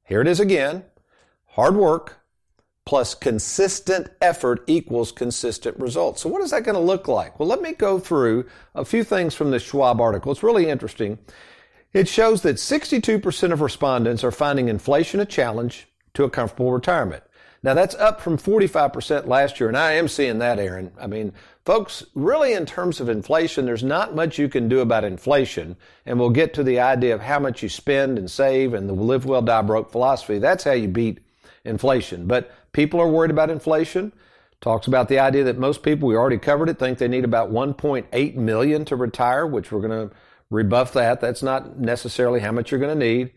Here 0.04 0.20
it 0.20 0.28
is 0.28 0.38
again. 0.38 0.84
Hard 1.46 1.74
work 1.74 2.18
plus 2.84 3.16
consistent 3.16 4.08
effort 4.22 4.62
equals 4.68 5.10
consistent 5.10 5.76
results. 5.80 6.22
So 6.22 6.28
what 6.28 6.42
is 6.42 6.52
that 6.52 6.62
going 6.62 6.76
to 6.76 6.80
look 6.80 7.08
like? 7.08 7.38
Well, 7.38 7.48
let 7.48 7.60
me 7.60 7.72
go 7.72 7.98
through 7.98 8.46
a 8.76 8.84
few 8.84 9.02
things 9.02 9.34
from 9.34 9.50
this 9.50 9.64
Schwab 9.64 10.00
article. 10.00 10.30
It's 10.30 10.44
really 10.44 10.68
interesting. 10.68 11.18
It 11.92 12.06
shows 12.06 12.42
that 12.42 12.56
62% 12.56 13.52
of 13.52 13.60
respondents 13.60 14.22
are 14.22 14.30
finding 14.30 14.68
inflation 14.68 15.18
a 15.18 15.26
challenge 15.26 15.88
to 16.14 16.22
a 16.22 16.30
comfortable 16.30 16.70
retirement. 16.70 17.24
Now 17.62 17.74
that's 17.74 17.94
up 17.94 18.20
from 18.20 18.38
45% 18.38 19.26
last 19.26 19.58
year, 19.58 19.68
and 19.68 19.76
I 19.76 19.92
am 19.92 20.08
seeing 20.08 20.38
that, 20.38 20.58
Aaron. 20.58 20.92
I 21.00 21.06
mean, 21.06 21.32
folks, 21.64 22.04
really 22.14 22.52
in 22.52 22.66
terms 22.66 23.00
of 23.00 23.08
inflation, 23.08 23.66
there's 23.66 23.82
not 23.82 24.14
much 24.14 24.38
you 24.38 24.48
can 24.48 24.68
do 24.68 24.80
about 24.80 25.04
inflation, 25.04 25.76
and 26.04 26.20
we'll 26.20 26.30
get 26.30 26.54
to 26.54 26.62
the 26.62 26.80
idea 26.80 27.14
of 27.14 27.20
how 27.20 27.38
much 27.38 27.62
you 27.62 27.68
spend 27.68 28.18
and 28.18 28.30
save 28.30 28.74
and 28.74 28.88
the 28.88 28.94
live 28.94 29.24
well, 29.24 29.42
die 29.42 29.62
broke 29.62 29.90
philosophy. 29.90 30.38
That's 30.38 30.64
how 30.64 30.72
you 30.72 30.88
beat 30.88 31.18
inflation. 31.64 32.26
But 32.26 32.50
people 32.72 33.00
are 33.00 33.10
worried 33.10 33.30
about 33.30 33.50
inflation. 33.50 34.12
Talks 34.60 34.86
about 34.86 35.08
the 35.08 35.18
idea 35.18 35.44
that 35.44 35.58
most 35.58 35.82
people, 35.82 36.08
we 36.08 36.16
already 36.16 36.38
covered 36.38 36.68
it, 36.68 36.78
think 36.78 36.98
they 36.98 37.08
need 37.08 37.24
about 37.24 37.50
1.8 37.50 38.36
million 38.36 38.84
to 38.86 38.96
retire, 38.96 39.46
which 39.46 39.70
we're 39.70 39.86
going 39.86 40.08
to 40.08 40.14
rebuff 40.50 40.92
that. 40.94 41.20
That's 41.20 41.42
not 41.42 41.78
necessarily 41.78 42.40
how 42.40 42.52
much 42.52 42.70
you're 42.70 42.80
going 42.80 42.98
to 42.98 43.06
need. 43.06 43.32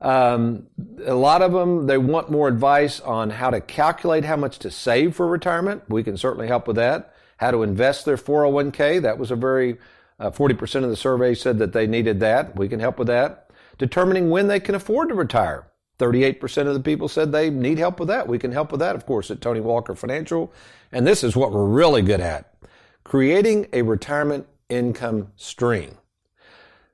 Um, 0.00 0.66
a 1.04 1.14
lot 1.14 1.42
of 1.42 1.52
them, 1.52 1.86
they 1.86 1.98
want 1.98 2.30
more 2.30 2.48
advice 2.48 3.00
on 3.00 3.30
how 3.30 3.50
to 3.50 3.60
calculate 3.60 4.24
how 4.24 4.36
much 4.36 4.58
to 4.60 4.70
save 4.70 5.16
for 5.16 5.26
retirement. 5.26 5.82
We 5.88 6.04
can 6.04 6.16
certainly 6.16 6.46
help 6.46 6.66
with 6.66 6.76
that. 6.76 7.14
How 7.38 7.50
to 7.50 7.62
invest 7.62 8.04
their 8.04 8.16
401k. 8.16 9.02
That 9.02 9.18
was 9.18 9.30
a 9.30 9.36
very, 9.36 9.78
uh, 10.20 10.30
40% 10.30 10.84
of 10.84 10.90
the 10.90 10.96
survey 10.96 11.34
said 11.34 11.58
that 11.58 11.72
they 11.72 11.86
needed 11.86 12.20
that. 12.20 12.56
We 12.56 12.68
can 12.68 12.80
help 12.80 12.98
with 12.98 13.08
that. 13.08 13.50
Determining 13.78 14.30
when 14.30 14.48
they 14.48 14.60
can 14.60 14.74
afford 14.74 15.08
to 15.08 15.14
retire. 15.14 15.66
38% 15.98 16.68
of 16.68 16.74
the 16.74 16.80
people 16.80 17.08
said 17.08 17.32
they 17.32 17.50
need 17.50 17.78
help 17.78 17.98
with 17.98 18.08
that. 18.08 18.28
We 18.28 18.38
can 18.38 18.52
help 18.52 18.70
with 18.70 18.80
that, 18.80 18.94
of 18.94 19.04
course, 19.04 19.30
at 19.30 19.40
Tony 19.40 19.60
Walker 19.60 19.96
Financial. 19.96 20.52
And 20.92 21.06
this 21.06 21.24
is 21.24 21.36
what 21.36 21.52
we're 21.52 21.66
really 21.66 22.02
good 22.02 22.20
at. 22.20 22.54
Creating 23.02 23.66
a 23.72 23.82
retirement 23.82 24.46
income 24.68 25.32
stream. 25.34 25.98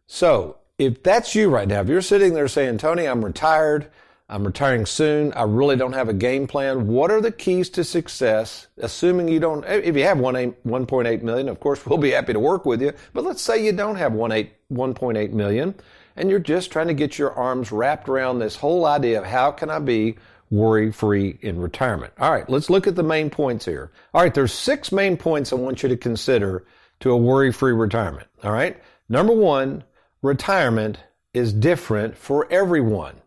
So 0.07 0.59
if 0.79 1.03
that's 1.03 1.35
you 1.35 1.51
right 1.51 1.69
now, 1.69 1.81
if 1.81 1.89
you're 1.89 2.03
sitting 2.03 2.35
there 2.35 2.49
saying, 2.49 2.79
Tony, 2.79 3.07
I'm 3.07 3.25
retired, 3.25 3.91
I'm 4.29 4.45
retiring 4.45 4.87
soon, 4.87 5.33
I 5.35 5.43
really 5.43 5.77
don't 5.77 5.93
have 5.93 6.09
a 6.09 6.15
game 6.15 6.47
plan, 6.47 6.87
what 6.89 7.11
are 7.11 7.21
the 7.21 7.31
keys 7.31 7.69
to 7.71 7.85
success? 7.85 8.67
Assuming 8.79 9.29
you 9.29 9.39
don't, 9.39 9.65
eh, 9.65 9.81
if 9.85 9.97
you 9.97 10.05
have 10.05 10.19
1.8 10.19 11.23
million, 11.23 11.49
of 11.49 11.61
course, 11.61 11.85
we'll 11.87 11.99
be 11.99 12.11
happy 12.11 12.33
to 12.33 12.41
work 12.41 12.65
with 12.65 12.83
you. 12.83 12.93
But 13.13 13.25
let's 13.25 13.43
say 13.43 13.65
you 13.65 13.73
don't 13.73 13.97
have 13.97 14.13
1.8 14.13 15.31
million 15.33 15.75
and 16.17 16.31
you're 16.31 16.39
just 16.39 16.71
trying 16.71 16.89
to 16.89 16.95
get 16.95 17.19
your 17.19 17.33
arms 17.33 17.73
wrapped 17.73 18.09
around 18.09 18.39
this 18.39 18.57
whole 18.57 18.87
idea 18.87 19.19
of 19.21 19.27
how 19.27 19.51
can 19.51 19.71
I 19.71 19.79
be 19.79 20.17
worry 20.51 20.93
free 20.93 21.39
in 21.41 21.61
retirement. 21.61 22.13
All 22.19 22.31
right, 22.31 22.49
let's 22.49 22.71
look 22.71 22.87
at 22.87 22.95
the 22.95 23.03
main 23.03 23.31
points 23.31 23.65
here. 23.65 23.91
All 24.13 24.23
right, 24.23 24.33
there's 24.33 24.53
six 24.53 24.93
main 24.93 25.17
points 25.17 25.53
I 25.53 25.57
want 25.57 25.83
you 25.83 25.89
to 25.89 25.97
consider 25.97 26.65
to 27.01 27.11
a 27.11 27.17
worry 27.17 27.53
free 27.53 27.73
retirement. 27.73 28.29
All 28.43 28.53
right. 28.53 28.81
Number 29.09 29.33
one, 29.33 29.85
retirement 30.25 30.99
is 31.35 31.53
different 31.53 32.17
for 32.17 32.51
everyone. 32.51 33.21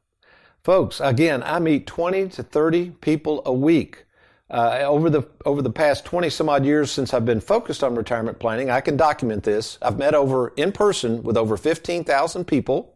Folks, 0.63 0.99
again, 0.99 1.43
I 1.43 1.59
meet 1.59 1.85
20 1.85 2.29
to 2.29 2.43
30 2.43 2.89
people 2.99 3.43
a 3.45 3.53
week. 3.53 4.03
Uh, 4.49 4.79
over 4.83 5.09
the 5.09 5.27
over 5.45 5.61
the 5.61 5.69
past 5.69 6.05
20 6.05 6.29
some 6.29 6.47
odd 6.47 6.65
years 6.65 6.89
since 6.89 7.13
I've 7.13 7.25
been 7.25 7.41
focused 7.41 7.83
on 7.83 7.95
retirement 7.95 8.39
planning, 8.39 8.69
I 8.69 8.79
can 8.79 8.95
document 8.95 9.43
this. 9.43 9.77
I've 9.81 9.97
met 9.99 10.15
over 10.15 10.53
in 10.55 10.71
person 10.71 11.21
with 11.21 11.35
over 11.35 11.57
15,000 11.57 12.45
people. 12.45 12.95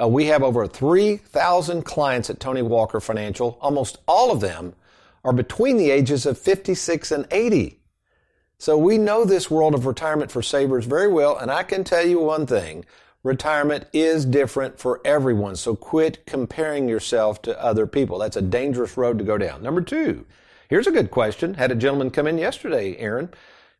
Uh, 0.00 0.08
we 0.08 0.26
have 0.26 0.42
over 0.42 0.66
3,000 0.66 1.82
clients 1.84 2.30
at 2.30 2.40
Tony 2.40 2.62
Walker 2.62 3.00
Financial. 3.00 3.58
Almost 3.60 3.98
all 4.08 4.30
of 4.30 4.40
them 4.40 4.74
are 5.24 5.32
between 5.32 5.76
the 5.76 5.90
ages 5.90 6.24
of 6.24 6.38
56 6.38 7.12
and 7.12 7.26
80. 7.30 7.78
So 8.58 8.78
we 8.78 8.96
know 8.96 9.24
this 9.24 9.50
world 9.50 9.74
of 9.74 9.86
retirement 9.86 10.32
for 10.32 10.42
savers 10.42 10.86
very 10.86 11.08
well, 11.08 11.36
and 11.36 11.50
I 11.50 11.62
can 11.62 11.84
tell 11.84 12.06
you 12.06 12.18
one 12.18 12.46
thing. 12.46 12.84
Retirement 13.28 13.86
is 13.92 14.24
different 14.24 14.78
for 14.78 15.02
everyone, 15.04 15.54
so 15.54 15.76
quit 15.76 16.24
comparing 16.24 16.88
yourself 16.88 17.42
to 17.42 17.62
other 17.62 17.86
people. 17.86 18.18
That's 18.18 18.38
a 18.38 18.42
dangerous 18.42 18.96
road 18.96 19.18
to 19.18 19.24
go 19.24 19.36
down. 19.36 19.62
Number 19.62 19.82
two, 19.82 20.24
here's 20.70 20.86
a 20.86 20.90
good 20.90 21.10
question. 21.10 21.52
Had 21.52 21.70
a 21.70 21.74
gentleman 21.74 22.10
come 22.10 22.26
in 22.26 22.38
yesterday, 22.38 22.96
Aaron, 22.96 23.28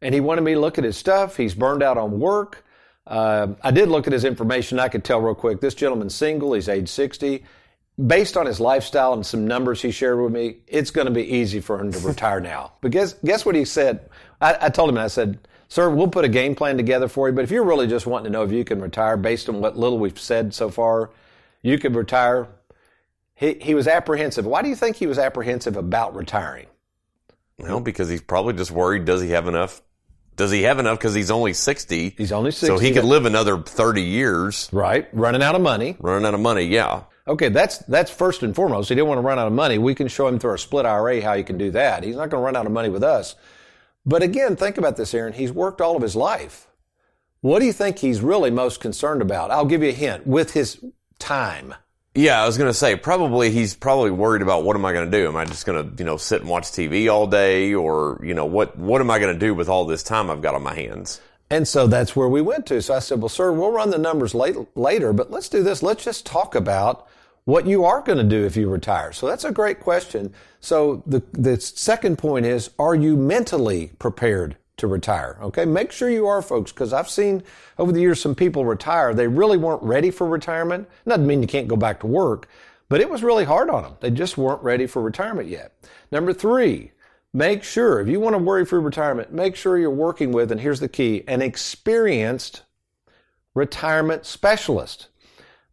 and 0.03 0.15
he 0.15 0.21
wanted 0.21 0.43
me 0.43 0.53
to 0.53 0.61
look 0.61 0.77
at 0.77 0.85
his 0.85 0.99
stuff. 0.99 1.39
He's 1.39 1.55
burned 1.55 1.83
out 1.83 1.97
on 1.97 2.21
work. 2.21 2.63
Uh, 3.07 3.55
I 3.63 3.71
did 3.71 3.89
look 3.89 4.07
at 4.07 4.13
his 4.13 4.27
information. 4.27 4.79
I 4.79 4.89
could 4.89 5.03
tell 5.03 5.23
real 5.23 5.35
quick. 5.35 5.63
This 5.63 5.75
gentleman's 5.75 6.15
single. 6.15 6.53
He's 6.53 6.69
age 6.69 6.91
60 6.91 7.43
based 8.07 8.37
on 8.37 8.45
his 8.45 8.61
lifestyle 8.61 9.15
and 9.15 9.27
some 9.27 9.49
numbers 9.49 9.83
he 9.83 9.91
shared 9.91 10.21
with 10.21 10.33
me, 10.33 10.59
it's 10.69 10.93
going 10.93 11.07
to 11.07 11.13
be 11.13 11.25
easy 11.25 11.59
for 11.59 11.81
him 11.81 11.91
to 11.91 11.99
retire 12.07 12.39
now. 12.39 12.73
But 12.81 12.93
guess, 12.93 13.15
guess 13.25 13.45
what 13.45 13.55
he 13.55 13.65
said? 13.65 14.09
I, 14.41 14.57
I 14.61 14.69
told 14.69 14.89
him, 14.89 14.99
I 14.99 15.09
said, 15.09 15.39
Sir, 15.69 15.91
we'll 15.91 16.09
put 16.09 16.25
a 16.25 16.29
game 16.29 16.55
plan 16.55 16.79
together 16.79 17.09
for 17.09 17.29
you, 17.29 17.35
but 17.35 17.45
if 17.45 17.51
you're 17.51 17.65
really 17.65 17.87
just 17.87 18.07
wanting 18.07 18.25
to 18.25 18.31
know 18.31 18.43
if 18.43 18.51
you 18.51 18.65
can 18.65 18.81
retire 18.81 19.17
based 19.19 19.49
on 19.49 19.61
what 19.61 19.77
little 19.77 19.99
we've 19.99 20.19
said 20.19 20.55
so 20.55 20.71
far, 20.71 21.11
you 21.63 21.79
could 21.79 21.95
retire. 21.95 22.49
He, 23.35 23.55
he 23.61 23.75
was 23.75 23.87
apprehensive. 23.87 24.47
Why 24.47 24.63
do 24.63 24.69
you 24.69 24.77
think 24.77 24.97
he 24.97 25.07
was 25.07 25.19
apprehensive 25.19 25.77
about 25.77 26.17
retiring? 26.17 26.67
Well, 27.59 27.81
because 27.81 28.09
he's 28.09 28.23
probably 28.23 28.55
just 28.55 28.71
worried 28.71 29.05
does 29.05 29.21
he 29.21 29.31
have 29.31 29.47
enough? 29.47 29.83
Does 30.37 30.51
he 30.51 30.63
have 30.63 30.79
enough 30.79 30.99
because 30.99 31.15
he's 31.15 31.31
only 31.31 31.53
60? 31.53 32.15
He's 32.17 32.33
only 32.33 32.53
60. 32.53 32.67
So 32.67 32.79
he 32.79 32.93
could 32.93 33.05
live 33.05 33.27
another 33.27 33.61
30 33.61 34.03
years. 34.03 34.71
Right. 34.73 35.09
Running 35.13 35.43
out 35.43 35.55
of 35.55 35.61
money. 35.61 35.97
Running 35.99 36.27
out 36.27 36.35
of 36.35 36.41
money, 36.41 36.63
yeah. 36.63 37.03
Okay, 37.27 37.51
that's 37.51 37.79
that's 37.79 38.11
first 38.11 38.43
and 38.43 38.55
foremost. 38.55 38.89
He 38.89 38.95
didn't 38.95 39.09
want 39.09 39.19
to 39.19 39.23
run 39.23 39.39
out 39.39 39.49
of 39.49 39.53
money. 39.53 39.77
We 39.77 39.95
can 39.95 40.09
show 40.09 40.27
him 40.29 40.39
through 40.39 40.55
a 40.55 40.59
split 40.59 40.87
IRA 40.87 41.21
how 41.21 41.35
he 41.35 41.43
can 41.43 41.59
do 41.59 41.73
that. 41.73 42.03
He's 42.03 42.17
not 42.17 42.31
going 42.31 42.41
to 42.41 42.45
run 42.45 42.57
out 42.57 42.65
of 42.65 42.73
money 42.73 42.89
with 42.89 43.03
us. 43.03 43.35
But 44.07 44.23
again, 44.23 44.57
think 44.57 44.79
about 44.79 44.97
this, 44.97 45.13
Aaron. 45.15 45.33
He's 45.33 45.53
worked 45.53 45.81
all 45.81 45.97
of 45.97 46.03
his 46.03 46.17
life. 46.17 46.69
What 47.41 47.61
do 47.61 47.67
you 47.67 47.73
think 47.73 47.99
he's 47.99 48.21
really 48.21 48.51
most 48.51 48.81
concerned 48.81 49.23
about? 49.23 49.51
I'll 49.51 49.65
give 49.65 49.83
you 49.83 49.91
a 49.91 49.93
hint. 49.93 50.27
With 50.27 50.53
his 50.53 50.83
time. 51.19 51.75
Yeah, 52.15 52.43
I 52.43 52.47
was 52.47 52.59
going 52.59 52.71
to 52.71 52.75
say 52.75 52.97
probably 52.97 53.51
he's 53.51 53.75
probably 53.75 54.11
worried 54.11 54.43
about 54.43 54.65
what 54.65 54.75
am 54.75 54.85
I 54.85 54.93
going 54.93 55.09
to 55.09 55.19
do? 55.19 55.29
Am 55.29 55.37
I 55.37 55.45
just 55.45 55.67
going 55.67 55.89
to, 55.89 56.03
you 56.03 56.05
know, 56.05 56.17
sit 56.17 56.41
and 56.41 56.51
watch 56.51 56.65
TV 56.65 57.13
all 57.13 57.27
day 57.27 57.75
or, 57.75 58.21
you 58.25 58.35
know, 58.35 58.47
what 58.47 58.77
what 58.77 59.01
am 59.01 59.11
I 59.11 59.21
going 59.21 59.33
to 59.33 59.39
do 59.39 59.55
with 59.55 59.69
all 59.69 59.85
this 59.85 60.03
time 60.03 60.31
I've 60.31 60.43
got 60.43 60.55
on 60.55 60.63
my 60.63 60.75
hands? 60.75 61.21
And 61.51 61.67
so 61.67 61.87
that's 61.87 62.17
where 62.17 62.29
we 62.29 62.43
went 62.43 62.67
to. 62.67 62.83
So 62.83 62.95
I 62.95 62.99
said, 62.99 63.21
well, 63.21 63.29
sir, 63.29 63.53
we'll 63.53 63.71
run 63.71 63.91
the 63.91 63.99
numbers 63.99 64.35
late, 64.35 64.57
later, 64.77 65.13
but 65.13 65.31
let's 65.31 65.49
do 65.49 65.63
this. 65.63 65.83
Let's 65.83 66.05
just 66.05 66.27
talk 66.27 66.55
about 66.55 67.07
what 67.49 67.67
you 67.67 67.83
are 67.87 68.03
going 68.03 68.19
to 68.19 68.25
do 68.25 68.45
if 68.45 68.59
you 68.59 68.69
retire. 68.69 69.11
So 69.11 69.27
that's 69.27 69.45
a 69.45 69.51
great 69.51 69.81
question. 69.81 70.35
So 70.61 71.03
the, 71.07 71.23
the 71.33 71.59
second 71.59 72.19
point 72.19 72.45
is, 72.45 72.69
are 72.79 72.95
you 72.95 73.17
mentally 73.17 73.91
prepared 73.99 74.59
to 74.77 74.87
retire? 74.87 75.39
Okay. 75.41 75.65
Make 75.65 75.91
sure 75.91 76.11
you 76.11 76.27
are 76.27 76.43
folks, 76.43 76.73
because 76.73 76.93
I've 76.93 77.09
seen 77.09 77.43
over 77.79 77.91
the 77.91 78.03
years 78.03 78.21
some 78.21 78.35
people 78.35 78.67
retire. 78.67 79.15
They 79.15 79.29
really 79.29 79.57
weren't 79.57 79.83
ready 79.83 80.11
for 80.11 80.27
retirement. 80.27 80.91
Doesn't 81.07 81.27
mean 81.27 81.41
you 81.41 81.49
can't 81.49 81.69
go 81.69 81.77
back 81.77 82.01
to 82.01 82.07
work, 82.07 82.51
but 82.91 83.01
it 83.01 83.09
was 83.09 83.23
really 83.23 83.45
hard 83.45 83.71
on 83.71 83.83
them. 83.83 83.97
They 84.01 84.11
just 84.11 84.37
weren't 84.37 84.63
ready 84.63 84.87
for 84.87 85.01
retirement 85.01 85.49
yet. 85.49 85.73
Number 86.13 86.35
three, 86.35 86.93
make 87.33 87.65
sure 87.65 87.99
if 87.99 88.09
you 88.09 88.21
want 88.21 88.35
to 88.35 88.43
worry 88.43 88.67
free 88.67 88.83
retirement, 88.83 89.33
make 89.33 89.57
sure 89.57 89.79
you're 89.79 89.89
working 89.89 90.33
with, 90.33 90.53
and 90.53 90.61
here's 90.61 90.81
the 90.81 90.87
key, 90.87 91.25
an 91.27 91.41
experienced 91.41 92.65
retirement 93.55 94.27
specialist. 94.27 95.09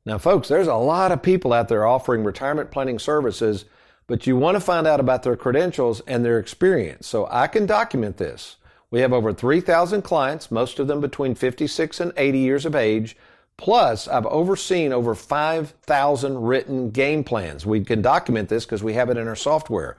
Now, 0.05 0.19
folks, 0.19 0.47
there's 0.47 0.67
a 0.67 0.75
lot 0.75 1.11
of 1.11 1.23
people 1.23 1.51
out 1.51 1.67
there 1.67 1.87
offering 1.87 2.23
retirement 2.23 2.69
planning 2.69 2.99
services, 2.99 3.65
but 4.05 4.27
you 4.27 4.37
want 4.37 4.55
to 4.55 4.61
find 4.61 4.85
out 4.85 4.99
about 4.99 5.23
their 5.23 5.35
credentials 5.35 6.01
and 6.01 6.23
their 6.23 6.37
experience. 6.37 7.07
So 7.07 7.27
I 7.31 7.47
can 7.47 7.65
document 7.65 8.17
this. 8.17 8.57
We 8.91 8.99
have 8.99 9.11
over 9.11 9.33
3,000 9.33 10.03
clients, 10.03 10.51
most 10.51 10.77
of 10.77 10.87
them 10.87 11.01
between 11.01 11.33
56 11.33 11.99
and 11.99 12.13
80 12.15 12.37
years 12.37 12.65
of 12.67 12.75
age. 12.75 13.17
Plus, 13.57 14.07
I've 14.07 14.27
overseen 14.27 14.93
over 14.93 15.15
5,000 15.15 16.41
written 16.41 16.91
game 16.91 17.23
plans. 17.23 17.65
We 17.65 17.83
can 17.83 18.03
document 18.03 18.49
this 18.49 18.63
because 18.63 18.83
we 18.83 18.93
have 18.93 19.09
it 19.09 19.17
in 19.17 19.27
our 19.27 19.35
software. 19.35 19.97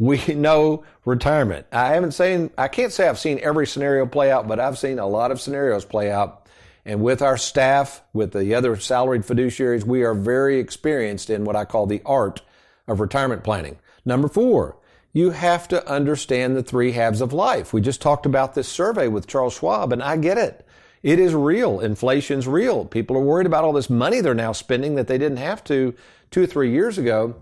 We 0.00 0.18
know 0.34 0.84
retirement. 1.04 1.66
I 1.70 1.90
haven't 1.90 2.12
seen, 2.12 2.50
I 2.58 2.66
can't 2.66 2.92
say 2.92 3.08
I've 3.08 3.20
seen 3.20 3.38
every 3.40 3.68
scenario 3.68 4.04
play 4.04 4.32
out, 4.32 4.48
but 4.48 4.58
I've 4.58 4.78
seen 4.78 4.98
a 4.98 5.06
lot 5.06 5.30
of 5.30 5.40
scenarios 5.40 5.84
play 5.84 6.10
out 6.10 6.43
and 6.84 7.02
with 7.02 7.22
our 7.22 7.36
staff, 7.36 8.02
with 8.12 8.32
the 8.32 8.54
other 8.54 8.76
salaried 8.76 9.22
fiduciaries, 9.22 9.84
we 9.84 10.02
are 10.02 10.14
very 10.14 10.58
experienced 10.58 11.30
in 11.30 11.44
what 11.44 11.56
I 11.56 11.64
call 11.64 11.86
the 11.86 12.02
art 12.04 12.42
of 12.86 13.00
retirement 13.00 13.42
planning. 13.42 13.78
Number 14.04 14.28
four, 14.28 14.76
you 15.12 15.30
have 15.30 15.68
to 15.68 15.88
understand 15.90 16.56
the 16.56 16.62
three 16.62 16.92
halves 16.92 17.20
of 17.20 17.32
life. 17.32 17.72
We 17.72 17.80
just 17.80 18.02
talked 18.02 18.26
about 18.26 18.54
this 18.54 18.68
survey 18.68 19.08
with 19.08 19.26
Charles 19.26 19.54
Schwab, 19.54 19.92
and 19.92 20.02
I 20.02 20.16
get 20.16 20.36
it. 20.36 20.66
It 21.02 21.18
is 21.18 21.34
real. 21.34 21.80
Inflation's 21.80 22.48
real. 22.48 22.84
People 22.84 23.16
are 23.16 23.20
worried 23.20 23.46
about 23.46 23.64
all 23.64 23.72
this 23.72 23.90
money 23.90 24.20
they're 24.20 24.34
now 24.34 24.52
spending 24.52 24.96
that 24.96 25.06
they 25.06 25.18
didn't 25.18 25.38
have 25.38 25.62
to 25.64 25.94
two 26.30 26.42
or 26.42 26.46
three 26.46 26.72
years 26.72 26.98
ago. 26.98 27.36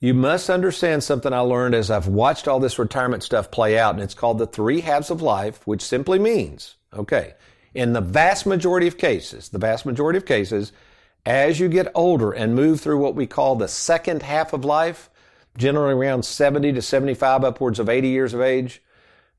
You 0.00 0.14
must 0.14 0.50
understand 0.50 1.02
something 1.04 1.32
I 1.32 1.40
learned 1.40 1.74
as 1.74 1.90
I've 1.90 2.06
watched 2.06 2.48
all 2.48 2.60
this 2.60 2.78
retirement 2.78 3.22
stuff 3.22 3.50
play 3.50 3.78
out, 3.78 3.94
and 3.94 4.02
it's 4.02 4.14
called 4.14 4.38
the 4.38 4.46
three 4.46 4.80
halves 4.80 5.10
of 5.10 5.22
life, 5.22 5.66
which 5.66 5.82
simply 5.82 6.18
means, 6.18 6.76
okay, 6.92 7.34
in 7.76 7.92
the 7.92 8.00
vast 8.00 8.46
majority 8.46 8.86
of 8.86 8.96
cases, 8.96 9.50
the 9.50 9.58
vast 9.58 9.84
majority 9.84 10.16
of 10.16 10.24
cases, 10.24 10.72
as 11.26 11.60
you 11.60 11.68
get 11.68 11.92
older 11.94 12.32
and 12.32 12.54
move 12.54 12.80
through 12.80 12.98
what 12.98 13.14
we 13.14 13.26
call 13.26 13.54
the 13.54 13.68
second 13.68 14.22
half 14.22 14.54
of 14.54 14.64
life, 14.64 15.10
generally 15.58 15.92
around 15.92 16.24
70 16.24 16.72
to 16.72 16.80
75, 16.80 17.44
upwards 17.44 17.78
of 17.78 17.90
80 17.90 18.08
years 18.08 18.32
of 18.32 18.40
age, 18.40 18.82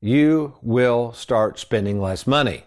you 0.00 0.54
will 0.62 1.12
start 1.12 1.58
spending 1.58 2.00
less 2.00 2.28
money. 2.28 2.64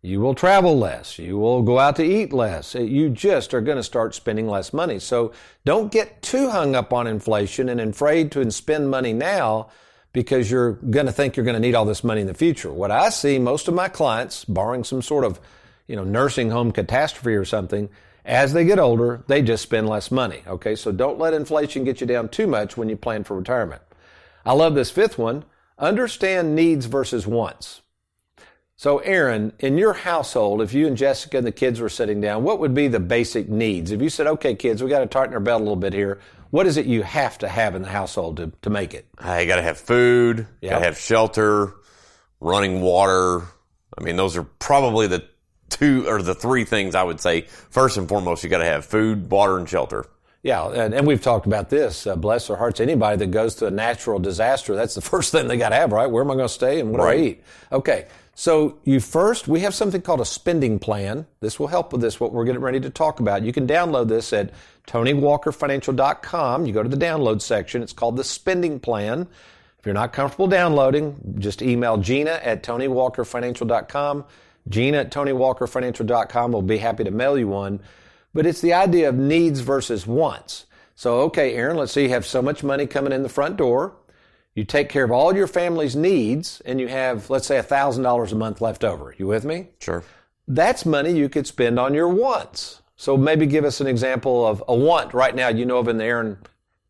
You 0.00 0.20
will 0.20 0.34
travel 0.34 0.78
less. 0.78 1.18
You 1.18 1.36
will 1.36 1.62
go 1.62 1.78
out 1.78 1.96
to 1.96 2.04
eat 2.04 2.32
less. 2.32 2.74
You 2.74 3.10
just 3.10 3.52
are 3.52 3.60
going 3.60 3.76
to 3.76 3.82
start 3.82 4.14
spending 4.14 4.48
less 4.48 4.72
money. 4.72 4.98
So 4.98 5.32
don't 5.66 5.92
get 5.92 6.22
too 6.22 6.48
hung 6.48 6.74
up 6.74 6.94
on 6.94 7.06
inflation 7.06 7.68
and 7.68 7.80
afraid 7.80 8.32
to 8.32 8.50
spend 8.50 8.90
money 8.90 9.12
now 9.12 9.68
because 10.14 10.48
you're 10.50 10.72
going 10.72 11.06
to 11.06 11.12
think 11.12 11.36
you're 11.36 11.44
going 11.44 11.54
to 11.54 11.60
need 11.60 11.74
all 11.74 11.84
this 11.84 12.02
money 12.02 12.22
in 12.22 12.26
the 12.26 12.34
future. 12.34 12.72
What 12.72 12.90
I 12.90 13.10
see 13.10 13.38
most 13.38 13.68
of 13.68 13.74
my 13.74 13.88
clients, 13.88 14.46
barring 14.46 14.84
some 14.84 15.02
sort 15.02 15.24
of, 15.24 15.38
you 15.86 15.96
know, 15.96 16.04
nursing 16.04 16.50
home 16.50 16.72
catastrophe 16.72 17.34
or 17.34 17.44
something, 17.44 17.90
as 18.24 18.54
they 18.54 18.64
get 18.64 18.78
older, 18.78 19.22
they 19.26 19.42
just 19.42 19.64
spend 19.64 19.88
less 19.88 20.10
money. 20.10 20.42
Okay. 20.46 20.76
So 20.76 20.92
don't 20.92 21.18
let 21.18 21.34
inflation 21.34 21.84
get 21.84 22.00
you 22.00 22.06
down 22.06 22.30
too 22.30 22.46
much 22.46 22.76
when 22.76 22.88
you 22.88 22.96
plan 22.96 23.24
for 23.24 23.36
retirement. 23.36 23.82
I 24.46 24.52
love 24.52 24.74
this 24.74 24.90
fifth 24.90 25.18
one. 25.18 25.44
Understand 25.78 26.54
needs 26.54 26.86
versus 26.86 27.26
wants. 27.26 27.82
So, 28.76 28.98
Aaron, 28.98 29.52
in 29.60 29.78
your 29.78 29.92
household, 29.92 30.60
if 30.60 30.74
you 30.74 30.88
and 30.88 30.96
Jessica 30.96 31.38
and 31.38 31.46
the 31.46 31.52
kids 31.52 31.80
were 31.80 31.88
sitting 31.88 32.20
down, 32.20 32.42
what 32.42 32.58
would 32.58 32.74
be 32.74 32.88
the 32.88 32.98
basic 32.98 33.48
needs? 33.48 33.92
If 33.92 34.02
you 34.02 34.08
said, 34.08 34.26
okay, 34.26 34.56
kids, 34.56 34.82
we 34.82 34.90
got 34.90 34.98
to 35.00 35.06
tighten 35.06 35.32
our 35.32 35.40
belt 35.40 35.60
a 35.60 35.64
little 35.64 35.76
bit 35.76 35.92
here, 35.92 36.20
what 36.50 36.66
is 36.66 36.76
it 36.76 36.86
you 36.86 37.02
have 37.02 37.38
to 37.38 37.48
have 37.48 37.76
in 37.76 37.82
the 37.82 37.88
household 37.88 38.38
to, 38.38 38.52
to 38.62 38.70
make 38.70 38.92
it? 38.92 39.06
I 39.18 39.44
got 39.44 39.56
to 39.56 39.62
have 39.62 39.78
food, 39.78 40.46
yep. 40.60 40.72
got 40.72 40.78
to 40.80 40.84
have 40.86 40.98
shelter, 40.98 41.74
running 42.40 42.80
water. 42.80 43.42
I 43.96 44.02
mean, 44.02 44.16
those 44.16 44.36
are 44.36 44.44
probably 44.44 45.06
the 45.06 45.24
two 45.70 46.08
or 46.08 46.20
the 46.20 46.34
three 46.34 46.64
things 46.64 46.94
I 46.96 47.02
would 47.02 47.20
say. 47.20 47.42
First 47.42 47.96
and 47.96 48.08
foremost, 48.08 48.42
you 48.42 48.50
got 48.50 48.58
to 48.58 48.64
have 48.64 48.84
food, 48.84 49.30
water, 49.30 49.56
and 49.56 49.68
shelter. 49.68 50.06
Yeah, 50.42 50.68
and, 50.68 50.92
and 50.92 51.06
we've 51.06 51.22
talked 51.22 51.46
about 51.46 51.70
this. 51.70 52.06
Uh, 52.06 52.16
bless 52.16 52.48
their 52.48 52.56
hearts. 52.56 52.78
Anybody 52.78 53.16
that 53.16 53.30
goes 53.30 53.54
to 53.56 53.66
a 53.66 53.70
natural 53.70 54.18
disaster, 54.18 54.76
that's 54.76 54.94
the 54.94 55.00
first 55.12 55.32
thing 55.32 55.48
they 55.48 55.56
got 55.56 55.70
to 55.70 55.76
have, 55.76 55.92
right? 55.92 56.06
Where 56.06 56.22
am 56.22 56.30
I 56.30 56.34
going 56.34 56.48
to 56.48 56.52
stay 56.52 56.80
and 56.80 56.90
what 56.90 57.00
right. 57.00 57.16
do 57.16 57.22
I 57.22 57.26
eat? 57.26 57.44
Okay, 57.72 58.06
so 58.34 58.78
you 58.84 59.00
first, 59.00 59.46
we 59.46 59.60
have 59.60 59.74
something 59.74 60.02
called 60.02 60.20
a 60.20 60.24
spending 60.24 60.78
plan. 60.78 61.26
This 61.40 61.58
will 61.60 61.68
help 61.68 61.92
with 61.92 62.00
this, 62.00 62.18
what 62.18 62.32
we're 62.32 62.44
getting 62.44 62.60
ready 62.60 62.80
to 62.80 62.90
talk 62.90 63.20
about. 63.20 63.42
You 63.42 63.52
can 63.52 63.66
download 63.66 64.08
this 64.08 64.32
at 64.32 64.52
TonyWalkerFinancial.com. 64.88 66.66
You 66.66 66.72
go 66.72 66.82
to 66.82 66.88
the 66.88 66.96
download 66.96 67.42
section. 67.42 67.82
It's 67.82 67.92
called 67.92 68.16
the 68.16 68.24
spending 68.24 68.80
plan. 68.80 69.28
If 69.78 69.86
you're 69.86 69.94
not 69.94 70.12
comfortable 70.12 70.48
downloading, 70.48 71.36
just 71.38 71.62
email 71.62 71.98
Gina 71.98 72.40
at 72.42 72.62
TonyWalkerFinancial.com. 72.62 74.24
Gina 74.68 74.98
at 74.98 75.12
TonyWalkerFinancial.com 75.12 76.52
will 76.52 76.62
be 76.62 76.78
happy 76.78 77.04
to 77.04 77.10
mail 77.10 77.38
you 77.38 77.48
one. 77.48 77.80
But 78.32 78.46
it's 78.46 78.60
the 78.60 78.72
idea 78.72 79.10
of 79.10 79.14
needs 79.14 79.60
versus 79.60 80.06
wants. 80.06 80.66
So, 80.96 81.20
okay, 81.22 81.54
Aaron, 81.54 81.76
let's 81.76 81.92
say 81.92 82.04
you 82.04 82.08
have 82.08 82.26
so 82.26 82.40
much 82.42 82.64
money 82.64 82.86
coming 82.86 83.12
in 83.12 83.22
the 83.22 83.28
front 83.28 83.56
door. 83.56 83.94
You 84.54 84.64
take 84.64 84.88
care 84.88 85.04
of 85.04 85.10
all 85.10 85.34
your 85.34 85.48
family's 85.48 85.96
needs 85.96 86.62
and 86.64 86.80
you 86.80 86.86
have, 86.88 87.28
let's 87.28 87.46
say, 87.46 87.58
$1,000 87.58 88.32
a 88.32 88.34
month 88.36 88.60
left 88.60 88.84
over. 88.84 89.14
You 89.18 89.26
with 89.26 89.44
me? 89.44 89.68
Sure. 89.80 90.04
That's 90.46 90.86
money 90.86 91.10
you 91.10 91.28
could 91.28 91.46
spend 91.46 91.78
on 91.78 91.94
your 91.94 92.08
wants. 92.08 92.82
So 92.96 93.16
maybe 93.16 93.46
give 93.46 93.64
us 93.64 93.80
an 93.80 93.88
example 93.88 94.46
of 94.46 94.62
a 94.68 94.74
want 94.74 95.12
right 95.12 95.34
now 95.34 95.48
you 95.48 95.66
know 95.66 95.78
of 95.78 95.88
in 95.88 95.98
the 95.98 96.04
Aaron 96.04 96.38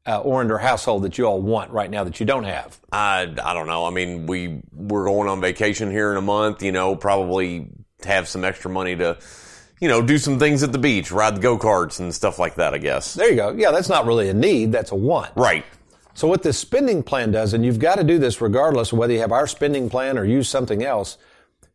uh, 0.07 0.22
Orender 0.22 0.61
household 0.61 1.03
that 1.05 1.16
you 1.16 1.24
all 1.24 1.40
want 1.40 1.70
right 1.70 1.90
now 1.90 2.05
that 2.05 2.20
you 2.20 2.27
don't 2.27 2.44
have? 2.44 2.79
I, 2.92 3.22
I 3.22 3.55
don't 3.55 3.66
know. 3.66 3.87
I 3.87 3.90
mean, 3.90 4.27
we, 4.27 4.61
we're 4.72 5.07
going 5.07 5.29
on 5.29 5.40
vacation 5.40 5.90
here 5.90 6.11
in 6.11 6.18
a 6.18 6.22
month, 6.22 6.62
you 6.62 6.72
know, 6.72 6.94
probably 6.96 7.68
have 8.05 8.29
some 8.29 8.44
extra 8.44 8.70
money 8.70 8.96
to, 8.96 9.18
you 9.81 9.88
know, 9.88 10.03
do 10.03 10.18
some 10.18 10.38
things 10.38 10.62
at 10.62 10.72
the 10.72 10.79
beach, 10.79 11.11
ride 11.11 11.37
the 11.37 11.40
go-karts 11.40 12.00
and 12.00 12.14
stuff 12.14 12.38
like 12.38 12.57
that, 12.57 12.74
I 12.74 12.79
guess. 12.79 13.14
There 13.14 13.31
you 13.31 13.37
go. 13.37 13.50
Yeah, 13.53 13.70
that's 13.70 13.88
not 13.88 14.05
really 14.05 14.29
a 14.29 14.35
need. 14.35 14.72
That's 14.72 14.90
a 14.90 14.96
want. 14.96 15.33
Right. 15.37 15.64
So 16.14 16.29
what 16.29 16.44
this 16.44 16.57
spending 16.57 17.03
plan 17.03 17.33
does, 17.33 17.53
and 17.53 17.64
you've 17.64 17.81
got 17.81 17.96
to 17.96 18.05
do 18.05 18.18
this 18.18 18.40
regardless 18.40 18.92
of 18.92 18.98
whether 18.98 19.12
you 19.12 19.18
have 19.18 19.33
our 19.33 19.48
spending 19.48 19.90
plan 19.90 20.16
or 20.16 20.24
use 20.24 20.48
something 20.48 20.83
else, 20.85 21.18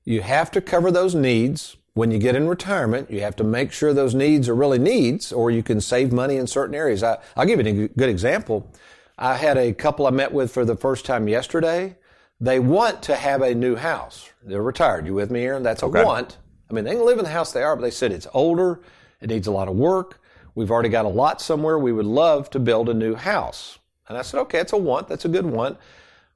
you 0.06 0.22
have 0.22 0.50
to 0.52 0.62
cover 0.62 0.92
those 0.92 1.14
needs. 1.14 1.76
When 1.94 2.12
you 2.12 2.20
get 2.20 2.36
in 2.36 2.48
retirement, 2.48 3.12
you 3.12 3.20
have 3.22 3.36
to 3.38 3.44
make 3.44 3.74
sure 3.74 3.94
those 3.94 4.16
needs 4.16 4.48
are 4.48 4.56
really 4.56 4.80
needs, 4.80 5.34
or 5.34 5.52
you 5.52 5.62
can 5.62 5.82
save 5.82 6.14
money 6.14 6.38
in 6.38 6.48
certain 6.48 6.74
areas. 6.74 7.04
I, 7.04 7.18
will 7.36 7.46
give 7.46 7.66
you 7.66 7.84
a 7.84 7.88
good 7.90 8.10
example. 8.10 8.72
I 9.18 9.36
had 9.36 9.58
a 9.58 9.74
couple 9.74 10.08
I 10.08 10.12
met 10.12 10.32
with 10.32 10.52
for 10.54 10.64
the 10.64 10.78
first 10.78 11.04
time 11.04 11.28
yesterday. 11.28 11.98
They 12.40 12.60
want 12.60 13.04
to 13.04 13.16
have 13.16 13.42
a 13.42 13.54
new 13.54 13.76
house. 13.76 14.30
They're 14.42 14.62
retired. 14.62 15.06
You 15.06 15.16
with 15.16 15.30
me, 15.30 15.42
Aaron? 15.42 15.64
That's 15.64 15.82
a 15.82 15.88
okay. 15.88 16.06
want. 16.06 16.38
I 16.70 16.74
mean, 16.74 16.86
they 16.86 16.96
can 16.96 17.06
live 17.06 17.18
in 17.18 17.26
the 17.26 17.32
house 17.32 17.52
they 17.52 17.64
are, 17.64 17.76
but 17.76 17.82
they 17.82 17.92
said 17.92 18.14
it's 18.14 18.28
older. 18.34 18.80
It 19.20 19.30
needs 19.30 19.48
a 19.48 19.52
lot 19.52 19.68
of 19.68 19.76
work. 19.76 20.22
We've 20.56 20.72
already 20.72 20.90
got 20.90 21.04
a 21.04 21.10
lot 21.10 21.42
somewhere. 21.42 21.78
We 21.78 21.92
would 21.92 22.06
love 22.06 22.50
to 22.52 22.60
build 22.60 22.88
a 22.88 22.94
new 22.94 23.16
house. 23.16 23.79
And 24.10 24.18
I 24.18 24.24
said, 24.24 24.40
okay, 24.42 24.60
it's 24.60 24.74
a 24.74 24.78
want. 24.78 25.08
That's 25.08 25.26
a 25.26 25.30
good 25.30 25.46
want. 25.46 25.78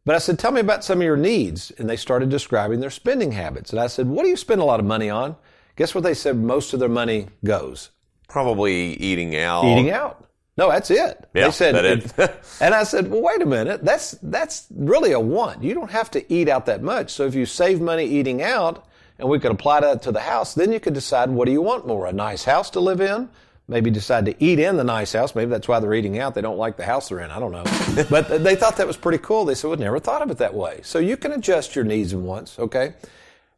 But 0.06 0.16
I 0.16 0.20
said, 0.20 0.38
tell 0.38 0.52
me 0.52 0.62
about 0.62 0.84
some 0.84 1.00
of 1.00 1.04
your 1.04 1.18
needs. 1.18 1.72
And 1.72 1.90
they 1.90 1.96
started 1.96 2.30
describing 2.30 2.80
their 2.80 2.92
spending 2.92 3.32
habits. 3.32 3.72
And 3.72 3.80
I 3.80 3.88
said, 3.88 4.08
what 4.08 4.24
do 4.24 4.30
you 4.30 4.38
spend 4.38 4.62
a 4.62 4.66
lot 4.66 4.80
of 4.80 4.86
money 4.86 5.10
on? 5.10 5.36
Guess 5.76 5.96
what 5.96 6.04
they 6.04 6.14
said 6.14 6.38
most 6.38 6.74
of 6.74 6.80
their 6.80 6.90
money 6.90 7.28
goes? 7.44 7.90
Probably 8.28 8.94
eating 8.94 9.36
out. 9.36 9.66
Eating 9.66 9.90
out. 9.90 10.24
No, 10.56 10.70
that's 10.70 10.92
it. 10.92 11.28
Yeah, 11.34 11.46
they 11.46 11.52
said, 11.52 11.74
it, 11.84 12.14
and 12.62 12.76
I 12.76 12.84
said, 12.84 13.10
well, 13.10 13.22
wait 13.22 13.42
a 13.42 13.46
minute. 13.46 13.84
That's, 13.84 14.12
that's 14.22 14.68
really 14.76 15.14
a 15.14 15.20
want. 15.20 15.64
You 15.64 15.74
don't 15.74 15.90
have 15.90 16.12
to 16.12 16.32
eat 16.32 16.48
out 16.48 16.68
that 16.68 16.84
much. 16.84 17.10
So 17.10 17.26
if 17.26 17.34
you 17.34 17.48
save 17.48 17.82
money 17.82 18.06
eating 18.06 18.44
out 18.44 18.86
and 19.18 19.28
we 19.28 19.40
could 19.40 19.52
apply 19.52 19.80
that 19.80 20.04
to 20.04 20.12
the 20.12 20.20
house, 20.20 20.54
then 20.54 20.72
you 20.72 20.80
could 20.80 20.94
decide 20.94 21.32
what 21.32 21.46
do 21.46 21.52
you 21.52 21.62
want 21.62 21.88
more? 21.88 22.06
A 22.06 22.14
nice 22.14 22.44
house 22.44 22.70
to 22.72 22.80
live 22.80 23.02
in 23.02 23.30
maybe 23.68 23.90
decide 23.90 24.26
to 24.26 24.44
eat 24.44 24.60
in 24.60 24.78
the 24.78 24.84
nice 24.84 25.14
house. 25.14 25.36
Maybe 25.36 25.50
that's 25.50 25.68
why 25.68 25.80
they're 25.80 25.94
eating 25.94 26.20
out. 26.20 26.36
They 26.36 26.42
don't 26.42 26.58
like 26.58 26.78
the 26.78 26.86
house 26.86 27.10
they're 27.10 27.20
in. 27.20 27.32
I 27.32 27.40
don't 27.40 27.52
know. 27.52 27.64
but 28.10 28.44
they 28.44 28.56
thought 28.56 28.78
that 28.78 28.88
was 28.88 28.98
pretty 28.98 29.20
cool. 29.20 29.46
They 29.46 29.56
said, 29.56 29.70
well, 29.70 29.78
never 29.78 30.00
thought 30.00 30.22
of 30.22 30.32
it 30.32 30.38
that 30.40 30.54
way. 30.54 30.82
So 30.84 31.00
you 31.00 31.18
can 31.18 31.32
adjust 31.32 31.76
your 31.76 31.86
needs 31.86 32.14
and 32.14 32.26
wants, 32.26 32.60
okay? 32.60 32.94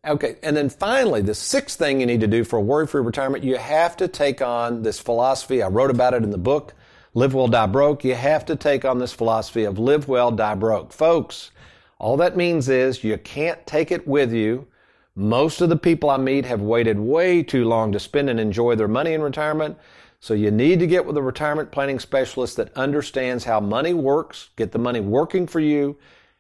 Okay. 0.06 0.38
And 0.44 0.56
then 0.56 0.70
finally, 0.70 1.22
the 1.22 1.34
sixth 1.34 1.80
thing 1.80 2.00
you 2.00 2.06
need 2.06 2.22
to 2.22 2.28
do 2.28 2.44
for 2.44 2.58
a 2.58 2.62
worry-free 2.62 3.02
retirement, 3.02 3.44
you 3.44 3.58
have 3.58 3.98
to 3.98 4.08
take 4.08 4.42
on 4.42 4.84
this 4.84 5.00
philosophy. 5.00 5.64
I 5.64 5.68
wrote 5.68 5.90
about 5.90 6.14
it 6.14 6.24
in 6.24 6.30
the 6.30 6.38
book, 6.38 6.76
Live 7.16 7.34
Well, 7.34 7.48
Die 7.48 7.68
Broke. 7.68 8.04
You 8.04 8.14
have 8.14 8.46
to 8.46 8.56
take 8.56 8.86
on 8.86 9.00
this 9.00 9.14
philosophy 9.14 9.64
of 9.64 9.80
live 9.80 10.08
well, 10.08 10.32
die 10.32 10.54
broke. 10.54 10.94
Folks, 10.94 11.50
all 11.98 12.18
that 12.18 12.38
means 12.38 12.70
is 12.70 13.04
you 13.04 13.18
can't 13.18 13.66
take 13.66 13.92
it 13.92 14.08
with 14.08 14.32
you. 14.32 14.68
Most 15.18 15.62
of 15.62 15.70
the 15.70 15.78
people 15.78 16.10
I 16.10 16.18
meet 16.18 16.44
have 16.44 16.62
waited 16.62 17.00
way 17.00 17.42
too 17.42 17.64
long 17.64 17.94
to 17.94 18.00
spend 18.00 18.30
and 18.30 18.38
enjoy 18.38 18.76
their 18.76 18.90
money 18.90 19.14
in 19.14 19.22
retirement. 19.22 19.78
So 20.20 20.34
you 20.34 20.52
need 20.52 20.80
to 20.80 20.88
get 20.88 21.06
with 21.06 21.16
a 21.16 21.22
retirement 21.22 21.72
planning 21.72 22.00
specialist 22.00 22.58
that 22.58 22.76
understands 22.76 23.46
how 23.46 23.62
money 23.62 23.94
works, 23.94 24.50
get 24.58 24.74
the 24.74 24.78
money 24.78 25.00
working 25.00 25.48
for 25.48 25.62
you, 25.62 25.96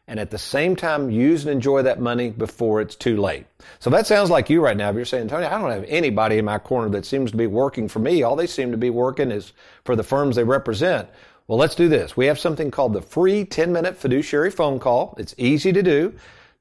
and 0.07 0.19
at 0.19 0.29
the 0.29 0.37
same 0.37 0.75
time 0.75 1.09
use 1.09 1.45
and 1.45 1.51
enjoy 1.53 1.83
that 1.83 2.01
money 2.01 2.31
before 2.31 2.81
it's 2.81 2.95
too 2.95 3.15
late. 3.15 3.45
So 3.79 3.89
that 3.91 4.07
sounds 4.07 4.29
like 4.29 4.49
you 4.49 4.61
right 4.61 4.75
now. 4.75 4.89
If 4.89 4.95
you're 4.97 5.05
saying, 5.05 5.29
Tony, 5.29 5.45
I 5.45 5.57
don't 5.57 5.71
have 5.71 5.85
anybody 5.87 6.37
in 6.37 6.45
my 6.45 6.59
corner 6.59 6.89
that 6.89 7.05
seems 7.05 7.31
to 7.31 7.37
be 7.37 7.47
working 7.47 7.87
for 7.87 7.99
me. 7.99 8.23
All 8.23 8.35
they 8.35 8.45
seem 8.45 8.71
to 8.71 8.77
be 8.77 8.89
working 8.89 9.31
is 9.31 9.53
for 9.85 9.95
the 9.95 10.03
firms 10.03 10.35
they 10.35 10.43
represent. 10.43 11.07
Well, 11.47 11.57
let's 11.57 11.75
do 11.75 11.87
this. 11.87 12.17
We 12.17 12.25
have 12.25 12.39
something 12.39 12.71
called 12.71 12.93
the 12.93 13.01
free 13.01 13.45
10 13.45 13.71
minute 13.71 13.95
fiduciary 13.95 14.51
phone 14.51 14.79
call. 14.79 15.15
It's 15.17 15.33
easy 15.37 15.71
to 15.71 15.81
do. 15.81 16.13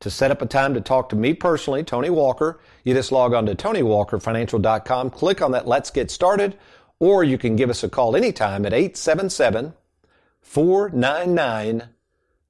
To 0.05 0.11
set 0.11 0.31
up 0.31 0.43
a 0.43 0.47
time 0.47 0.75
to 0.75 0.83
talk 0.83 1.09
to 1.09 1.17
me 1.17 1.33
personally, 1.33 1.83
Tony 1.83 2.11
Walker, 2.11 2.61
you 2.83 2.93
just 2.93 3.11
log 3.11 3.33
on 3.33 3.47
to 3.47 3.55
TonyWalkerFinancial.com, 3.55 5.09
click 5.09 5.41
on 5.41 5.53
that 5.53 5.67
Let's 5.67 5.91
Get 5.91 6.11
Started 6.11 6.59
or 6.99 7.25
you 7.25 7.39
can 7.39 7.57
give 7.57 7.71
us 7.71 7.83
a 7.83 7.89
call 7.89 8.15
anytime 8.15 8.67
at 8.67 8.75
877 8.75 9.73
499 10.43 11.89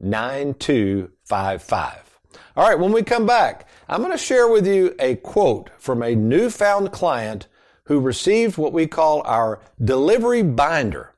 9255. 0.00 2.20
All 2.56 2.68
right, 2.68 2.76
when 2.76 2.90
we 2.90 3.04
come 3.04 3.24
back, 3.24 3.68
I'm 3.88 4.00
going 4.00 4.10
to 4.10 4.18
share 4.18 4.48
with 4.48 4.66
you 4.66 4.96
a 4.98 5.14
quote 5.14 5.70
from 5.78 6.02
a 6.02 6.16
newfound 6.16 6.90
client 6.90 7.46
who 7.84 8.00
received 8.00 8.58
what 8.58 8.72
we 8.72 8.88
call 8.88 9.22
our 9.22 9.60
delivery 9.80 10.42
binder. 10.42 11.12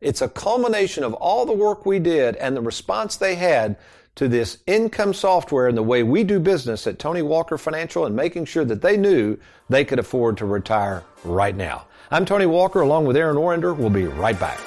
It's 0.00 0.20
a 0.20 0.28
culmination 0.28 1.04
of 1.04 1.14
all 1.14 1.46
the 1.46 1.52
work 1.52 1.86
we 1.86 2.00
did 2.00 2.34
and 2.34 2.56
the 2.56 2.60
response 2.60 3.14
they 3.14 3.36
had 3.36 3.76
to 4.16 4.28
this 4.28 4.58
income 4.66 5.12
software 5.12 5.68
and 5.68 5.76
the 5.76 5.82
way 5.82 6.02
we 6.02 6.24
do 6.24 6.40
business 6.40 6.86
at 6.86 6.98
Tony 6.98 7.20
Walker 7.22 7.58
Financial 7.58 8.06
and 8.06 8.16
making 8.16 8.46
sure 8.46 8.64
that 8.64 8.80
they 8.80 8.96
knew 8.96 9.38
they 9.68 9.84
could 9.84 9.98
afford 9.98 10.38
to 10.38 10.46
retire 10.46 11.04
right 11.22 11.54
now. 11.54 11.86
I'm 12.10 12.24
Tony 12.24 12.46
Walker 12.46 12.80
along 12.80 13.04
with 13.04 13.16
Aaron 13.16 13.36
Orender. 13.36 13.76
We'll 13.76 13.90
be 13.90 14.06
right 14.06 14.38
back. 14.40 14.58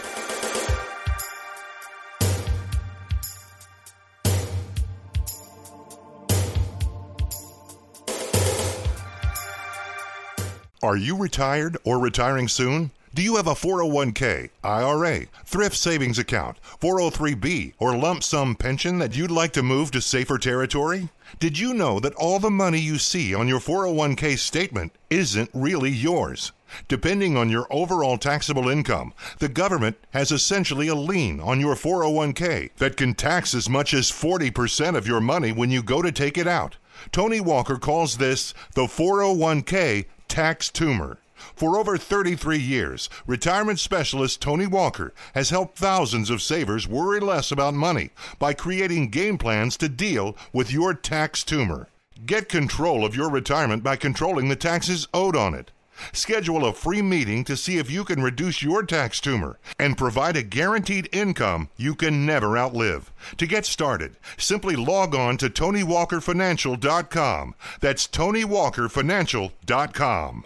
Are 10.82 10.96
you 10.96 11.18
retired 11.18 11.78
or 11.84 12.00
retiring 12.00 12.48
soon? 12.48 12.92
Do 13.15 13.24
you 13.24 13.38
have 13.38 13.48
a 13.48 13.56
401k, 13.56 14.52
IRA, 14.63 15.26
thrift 15.43 15.76
savings 15.76 16.19
account, 16.19 16.60
403b, 16.80 17.74
or 17.80 17.98
lump 17.98 18.22
sum 18.22 18.56
pension 18.56 19.00
that 19.00 19.15
you'd 19.15 19.32
like 19.32 19.52
to 19.54 19.63
move 19.63 19.89
to 19.91 20.02
safer 20.02 20.38
territory? 20.38 21.10
Did 21.39 21.58
you 21.58 21.74
know 21.74 22.00
that 22.02 22.13
all 22.13 22.38
the 22.38 22.52
money 22.52 22.80
you 22.80 23.00
see 23.00 23.34
on 23.34 23.48
your 23.48 23.60
401k 23.60 24.38
statement 24.38 24.91
isn't 25.10 25.50
really 25.56 25.89
yours? 25.89 26.52
Depending 26.88 27.36
on 27.36 27.50
your 27.50 27.65
overall 27.72 28.19
taxable 28.19 28.69
income, 28.69 29.15
the 29.39 29.50
government 29.50 29.98
has 30.12 30.32
essentially 30.32 30.88
a 30.88 30.93
lien 30.93 31.39
on 31.39 31.60
your 31.60 31.74
401k 31.74 32.69
that 32.78 32.95
can 32.95 33.15
tax 33.15 33.56
as 33.56 33.67
much 33.67 33.91
as 33.91 34.12
40% 34.12 34.95
of 34.95 35.08
your 35.08 35.19
money 35.19 35.52
when 35.52 35.72
you 35.72 35.82
go 35.82 36.04
to 36.04 36.12
take 36.12 36.38
it 36.38 36.48
out. 36.48 36.78
Tony 37.12 37.39
Walker 37.39 37.78
calls 37.78 38.17
this 38.17 38.54
the 38.76 38.84
401k 38.84 40.06
tax 40.28 40.69
tumor. 40.69 41.17
For 41.56 41.78
over 41.78 41.97
33 41.97 42.58
years, 42.58 43.10
retirement 43.28 43.80
specialist 43.80 44.41
Tony 44.41 44.67
Walker 44.67 45.13
has 45.34 45.49
helped 45.49 45.78
thousands 45.78 46.30
of 46.30 46.41
savers 46.41 46.88
worry 46.88 47.19
less 47.19 47.52
about 47.52 47.73
money 47.73 48.12
by 48.38 48.54
creating 48.54 49.10
game 49.10 49.38
plans 49.38 49.78
to 49.78 49.89
deal 49.89 50.38
with 50.54 50.71
your 50.71 50.93
tax 50.93 51.43
tumor. 51.43 51.89
Get 52.25 52.49
control 52.49 53.06
of 53.06 53.15
your 53.15 53.30
retirement 53.30 53.84
by 53.84 53.95
controlling 53.95 54.49
the 54.49 54.56
taxes 54.56 55.08
owed 55.13 55.36
on 55.36 55.54
it. 55.54 55.71
Schedule 56.13 56.65
a 56.65 56.73
free 56.73 57.02
meeting 57.02 57.43
to 57.45 57.58
see 57.58 57.78
if 57.78 57.91
you 57.91 58.04
can 58.04 58.21
reduce 58.21 58.62
your 58.62 58.84
tax 58.84 59.19
tumor 59.19 59.58
and 59.78 59.97
provide 59.97 60.38
a 60.38 60.43
guaranteed 60.43 61.10
income 61.12 61.69
you 61.75 61.95
can 61.95 62.25
never 62.25 62.58
outlive. 62.58 63.12
To 63.38 63.47
get 63.47 63.65
started, 63.65 64.17
simply 64.38 64.75
log 64.75 65.15
on 65.15 65.38
to 65.38 65.49
TonyWalkerFinancial.com. 65.49 67.56
That's 67.80 68.08
TonyWalkerFinancial.com. 68.08 70.45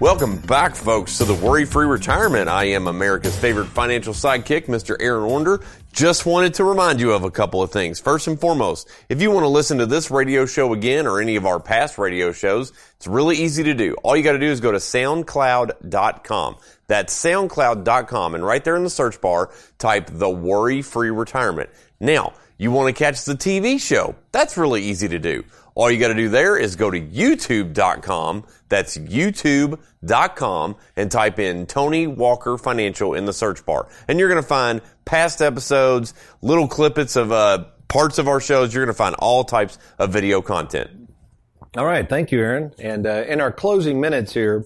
Welcome 0.00 0.38
back, 0.38 0.76
folks, 0.76 1.18
to 1.18 1.24
the 1.24 1.34
Worry 1.34 1.64
Free 1.64 1.84
Retirement. 1.84 2.48
I 2.48 2.66
am 2.66 2.86
America's 2.86 3.36
favorite 3.36 3.66
financial 3.66 4.14
sidekick, 4.14 4.66
Mr. 4.66 4.96
Aaron 5.00 5.28
Orender. 5.28 5.64
Just 5.92 6.24
wanted 6.24 6.54
to 6.54 6.62
remind 6.62 7.00
you 7.00 7.10
of 7.10 7.24
a 7.24 7.32
couple 7.32 7.64
of 7.64 7.72
things. 7.72 7.98
First 7.98 8.28
and 8.28 8.40
foremost, 8.40 8.88
if 9.08 9.20
you 9.20 9.32
want 9.32 9.42
to 9.42 9.48
listen 9.48 9.78
to 9.78 9.86
this 9.86 10.08
radio 10.08 10.46
show 10.46 10.72
again 10.72 11.08
or 11.08 11.20
any 11.20 11.34
of 11.34 11.46
our 11.46 11.58
past 11.58 11.98
radio 11.98 12.30
shows, 12.30 12.72
it's 12.94 13.08
really 13.08 13.38
easy 13.38 13.64
to 13.64 13.74
do. 13.74 13.96
All 14.04 14.16
you 14.16 14.22
got 14.22 14.34
to 14.34 14.38
do 14.38 14.46
is 14.46 14.60
go 14.60 14.70
to 14.70 14.78
soundcloud.com. 14.78 16.56
That's 16.86 17.24
soundcloud.com. 17.24 18.34
And 18.36 18.46
right 18.46 18.62
there 18.62 18.76
in 18.76 18.84
the 18.84 18.90
search 18.90 19.20
bar, 19.20 19.50
type 19.78 20.10
the 20.12 20.30
Worry 20.30 20.80
Free 20.80 21.10
Retirement. 21.10 21.70
Now, 21.98 22.34
you 22.56 22.70
want 22.70 22.86
to 22.86 22.96
catch 22.96 23.24
the 23.24 23.34
TV 23.34 23.80
show? 23.80 24.14
That's 24.30 24.56
really 24.56 24.84
easy 24.84 25.08
to 25.08 25.18
do. 25.18 25.42
All 25.78 25.88
you 25.92 26.00
got 26.00 26.08
to 26.08 26.14
do 26.14 26.28
there 26.28 26.56
is 26.56 26.74
go 26.74 26.90
to 26.90 27.00
youtube.com. 27.00 28.44
That's 28.68 28.98
youtube.com 28.98 30.76
and 30.96 31.08
type 31.08 31.38
in 31.38 31.66
Tony 31.66 32.08
Walker 32.08 32.58
Financial 32.58 33.14
in 33.14 33.26
the 33.26 33.32
search 33.32 33.64
bar. 33.64 33.88
And 34.08 34.18
you're 34.18 34.28
going 34.28 34.42
to 34.42 34.48
find 34.48 34.82
past 35.04 35.40
episodes, 35.40 36.14
little 36.42 36.66
clippets 36.66 37.16
of 37.16 37.30
uh, 37.30 37.66
parts 37.86 38.18
of 38.18 38.26
our 38.26 38.40
shows. 38.40 38.74
You're 38.74 38.86
going 38.86 38.92
to 38.92 38.98
find 38.98 39.14
all 39.20 39.44
types 39.44 39.78
of 40.00 40.12
video 40.12 40.42
content. 40.42 40.90
All 41.76 41.86
right. 41.86 42.08
Thank 42.08 42.32
you, 42.32 42.40
Aaron. 42.40 42.72
And 42.80 43.06
uh, 43.06 43.24
in 43.28 43.40
our 43.40 43.52
closing 43.52 44.00
minutes 44.00 44.34
here, 44.34 44.64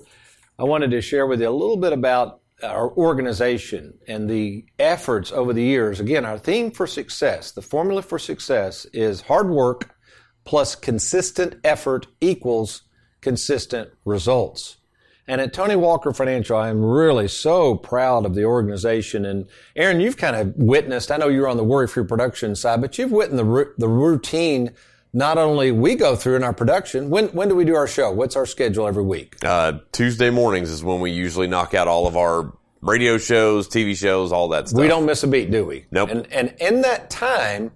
I 0.59 0.65
wanted 0.65 0.93
to 0.93 1.03
share 1.03 1.27
with 1.27 1.43
you 1.43 1.49
a 1.49 1.51
little 1.51 1.77
bit 1.77 1.93
about 1.93 2.41
our 2.63 2.91
organization 2.91 3.99
and 4.09 4.31
the 4.31 4.65
efforts 4.79 5.31
over 5.31 5.53
the 5.53 5.63
years. 5.63 6.01
Again, 6.01 6.25
our 6.25 6.39
theme 6.39 6.71
for 6.71 6.87
success, 6.87 7.51
the 7.51 7.61
formula 7.61 8.01
for 8.01 8.19
success 8.19 8.87
is 8.95 9.21
hard 9.21 9.51
work 9.51 9.92
plus 10.45 10.75
consistent 10.75 11.57
effort 11.65 12.07
equals 12.21 12.83
consistent 13.21 13.91
results. 14.05 14.77
And 15.29 15.41
at 15.41 15.53
Tony 15.53 15.77
Walker 15.77 16.13
Financial, 16.13 16.57
I'm 16.57 16.85
really 16.85 17.29
so 17.29 17.77
proud 17.77 18.27
of 18.27 18.35
the 18.35 18.45
organization. 18.45 19.25
And 19.25 19.47
Aaron, 19.77 20.01
you've 20.01 20.17
kind 20.17 20.35
of 20.35 20.55
witnessed, 20.57 21.13
I 21.13 21.17
know 21.17 21.29
you're 21.29 21.49
on 21.49 21.57
the 21.57 21.65
worry 21.65 21.87
free 21.87 22.05
production 22.05 22.57
side, 22.57 22.81
but 22.81 22.99
you've 22.99 23.13
witnessed 23.13 23.45
the, 23.45 23.73
the 23.79 23.89
routine 23.89 24.73
not 25.13 25.39
only 25.39 25.71
we 25.71 25.95
go 25.95 26.17
through 26.17 26.37
in 26.37 26.43
our 26.43 26.53
production. 26.53 27.09
When, 27.09 27.29
when 27.29 27.49
do 27.49 27.55
we 27.55 27.65
do 27.65 27.77
our 27.77 27.87
show? 27.87 28.11
What's 28.11 28.35
our 28.35 28.47
schedule 28.47 28.89
every 28.89 29.05
week? 29.05 29.37
Uh, 29.45 29.75
Tuesday 29.93 30.31
mornings 30.31 30.71
is 30.71 30.83
when 30.83 31.01
we 31.01 31.11
usually 31.11 31.47
knock 31.47 31.73
out 31.75 31.87
all 31.87 32.07
of 32.07 32.17
our 32.17 32.53
radio 32.81 33.17
shows, 33.17 33.69
TV 33.69 33.97
shows, 33.97 34.33
all 34.33 34.49
that 34.49 34.69
stuff. 34.69 34.81
We 34.81 34.89
don't 34.89 35.07
miss 35.07 35.23
a 35.23 35.29
beat, 35.29 35.51
do 35.51 35.65
we? 35.65 35.87
Nope. 35.91 36.11
And, 36.11 36.33
and 36.33 36.55
in 36.61 36.81
that 36.81 37.11
time, 37.11 37.71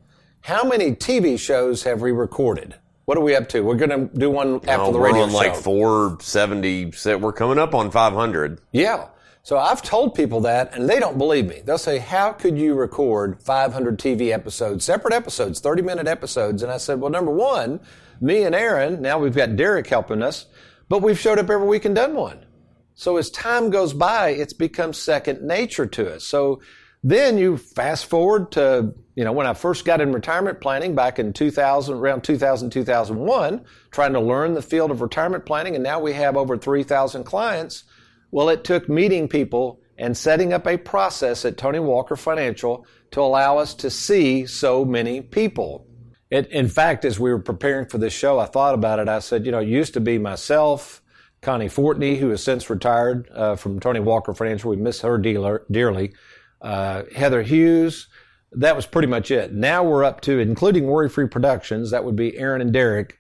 how 0.47 0.63
many 0.63 0.93
TV 0.93 1.37
shows 1.37 1.83
have 1.83 2.01
we 2.01 2.13
recorded? 2.13 2.77
What 3.07 3.19
are 3.19 3.21
we 3.21 3.35
up 3.35 3.49
to? 3.49 3.63
We're 3.63 3.75
going 3.75 3.91
to 3.91 4.17
do 4.17 4.31
one 4.31 4.55
uh, 4.55 4.71
after 4.71 4.87
no, 4.87 4.93
the 4.93 5.01
radio 5.01 5.23
we're 5.23 5.25
on 5.25 5.31
show. 5.31 5.37
like 5.39 5.57
470. 5.57 6.93
We're 7.17 7.33
coming 7.33 7.59
up 7.59 7.75
on 7.75 7.91
500. 7.91 8.61
Yeah. 8.71 9.09
So 9.43 9.59
I've 9.59 9.83
told 9.83 10.15
people 10.15 10.43
that 10.43 10.73
and 10.73 10.89
they 10.89 11.01
don't 11.01 11.19
believe 11.19 11.49
me. 11.49 11.63
They'll 11.65 11.79
say, 11.79 11.99
how 11.99 12.31
could 12.31 12.57
you 12.57 12.75
record 12.75 13.43
500 13.43 13.99
TV 13.99 14.33
episodes, 14.33 14.85
separate 14.85 15.15
episodes, 15.15 15.59
30 15.59 15.83
minute 15.83 16.07
episodes? 16.07 16.63
And 16.63 16.71
I 16.71 16.77
said, 16.77 17.01
well, 17.01 17.11
number 17.11 17.33
one, 17.33 17.81
me 18.21 18.45
and 18.45 18.55
Aaron, 18.55 19.03
now 19.03 19.19
we've 19.19 19.35
got 19.35 19.57
Derek 19.57 19.89
helping 19.89 20.23
us, 20.23 20.47
but 20.89 21.03
we've 21.03 21.19
showed 21.19 21.41
up 21.41 21.51
every 21.51 21.67
week 21.67 21.87
and 21.87 21.97
done 21.97 22.15
one. 22.15 22.47
So 22.95 23.17
as 23.17 23.31
time 23.31 23.71
goes 23.71 23.93
by, 23.93 24.29
it's 24.29 24.53
become 24.53 24.93
second 24.93 25.43
nature 25.43 25.87
to 25.87 26.15
us. 26.15 26.23
So 26.23 26.61
then 27.09 27.39
you 27.39 27.57
fast 27.57 28.07
forward 28.07 28.51
to, 28.53 28.93
you 29.15 29.23
know, 29.23 29.31
when 29.31 29.47
I 29.47 29.55
first 29.55 29.85
got 29.85 30.01
in 30.01 30.13
retirement 30.13 30.61
planning 30.61 30.97
back 30.97 31.21
in 31.21 31.33
2000, 31.33 31.95
around 31.95 32.25
2000, 32.25 32.71
2001, 32.71 33.65
trying 33.93 34.13
to 34.13 34.21
learn 34.21 34.55
the 34.55 34.63
field 34.63 34.91
of 34.91 35.01
retirement 35.01 35.47
planning. 35.47 35.77
And 35.77 35.85
now 35.85 36.01
we 36.01 36.15
have 36.15 36.37
over 36.37 36.59
3,000 36.59 37.23
clients. 37.23 37.85
Well, 38.33 38.49
it 38.49 38.65
took 38.65 38.89
meeting 38.89 39.29
people 39.29 39.81
and 39.97 40.17
setting 40.17 40.53
up 40.53 40.67
a 40.67 40.77
process 40.77 41.45
at 41.45 41.57
Tony 41.57 41.79
Walker 41.79 42.17
Financial 42.17 42.85
to 43.13 43.21
allow 43.21 43.59
us 43.59 43.75
to 43.75 43.89
see 43.89 44.45
so 44.45 44.85
many 44.85 45.21
people. 45.21 45.87
It, 46.29 46.51
in 46.51 46.69
fact, 46.69 47.05
as 47.05 47.21
we 47.21 47.31
were 47.31 47.39
preparing 47.39 47.87
for 47.87 47.99
this 47.99 48.15
show, 48.15 48.41
I 48.41 48.47
thought 48.47 48.75
about 48.75 48.99
it. 48.99 49.09
I 49.09 49.21
said, 49.21 49.47
you 49.47 49.53
know, 49.53 49.61
it 49.61 49.69
used 49.69 49.95
to 49.95 50.01
be 50.01 50.19
myself, 50.19 51.03
Connie 51.41 51.69
Fortney, 51.69 52.19
who 52.19 52.31
has 52.31 52.43
since 52.43 52.69
retired 52.69 53.31
uh, 53.33 53.55
from 53.55 53.79
Tony 53.79 54.01
Walker 54.01 54.35
Financial. 54.35 54.71
We 54.71 54.77
miss 54.77 55.03
her 55.03 55.19
dealer, 55.19 55.65
dearly. 55.71 56.13
Uh, 56.61 57.03
Heather 57.15 57.43
Hughes. 57.43 58.09
That 58.53 58.77
was 58.77 58.87
pretty 58.87 59.09
much 59.09 59.31
it. 59.31 59.53
Now 59.53 59.85
we're 59.85 60.05
up 60.05 60.21
to, 60.23 60.39
including 60.39 60.87
Worry 60.87 61.09
Free 61.09 61.29
Productions, 61.29 61.91
that 61.91 62.05
would 62.05 62.17
be 62.17 62.39
Aaron 62.39 62.61
and 62.61 62.73
Derek, 62.73 63.19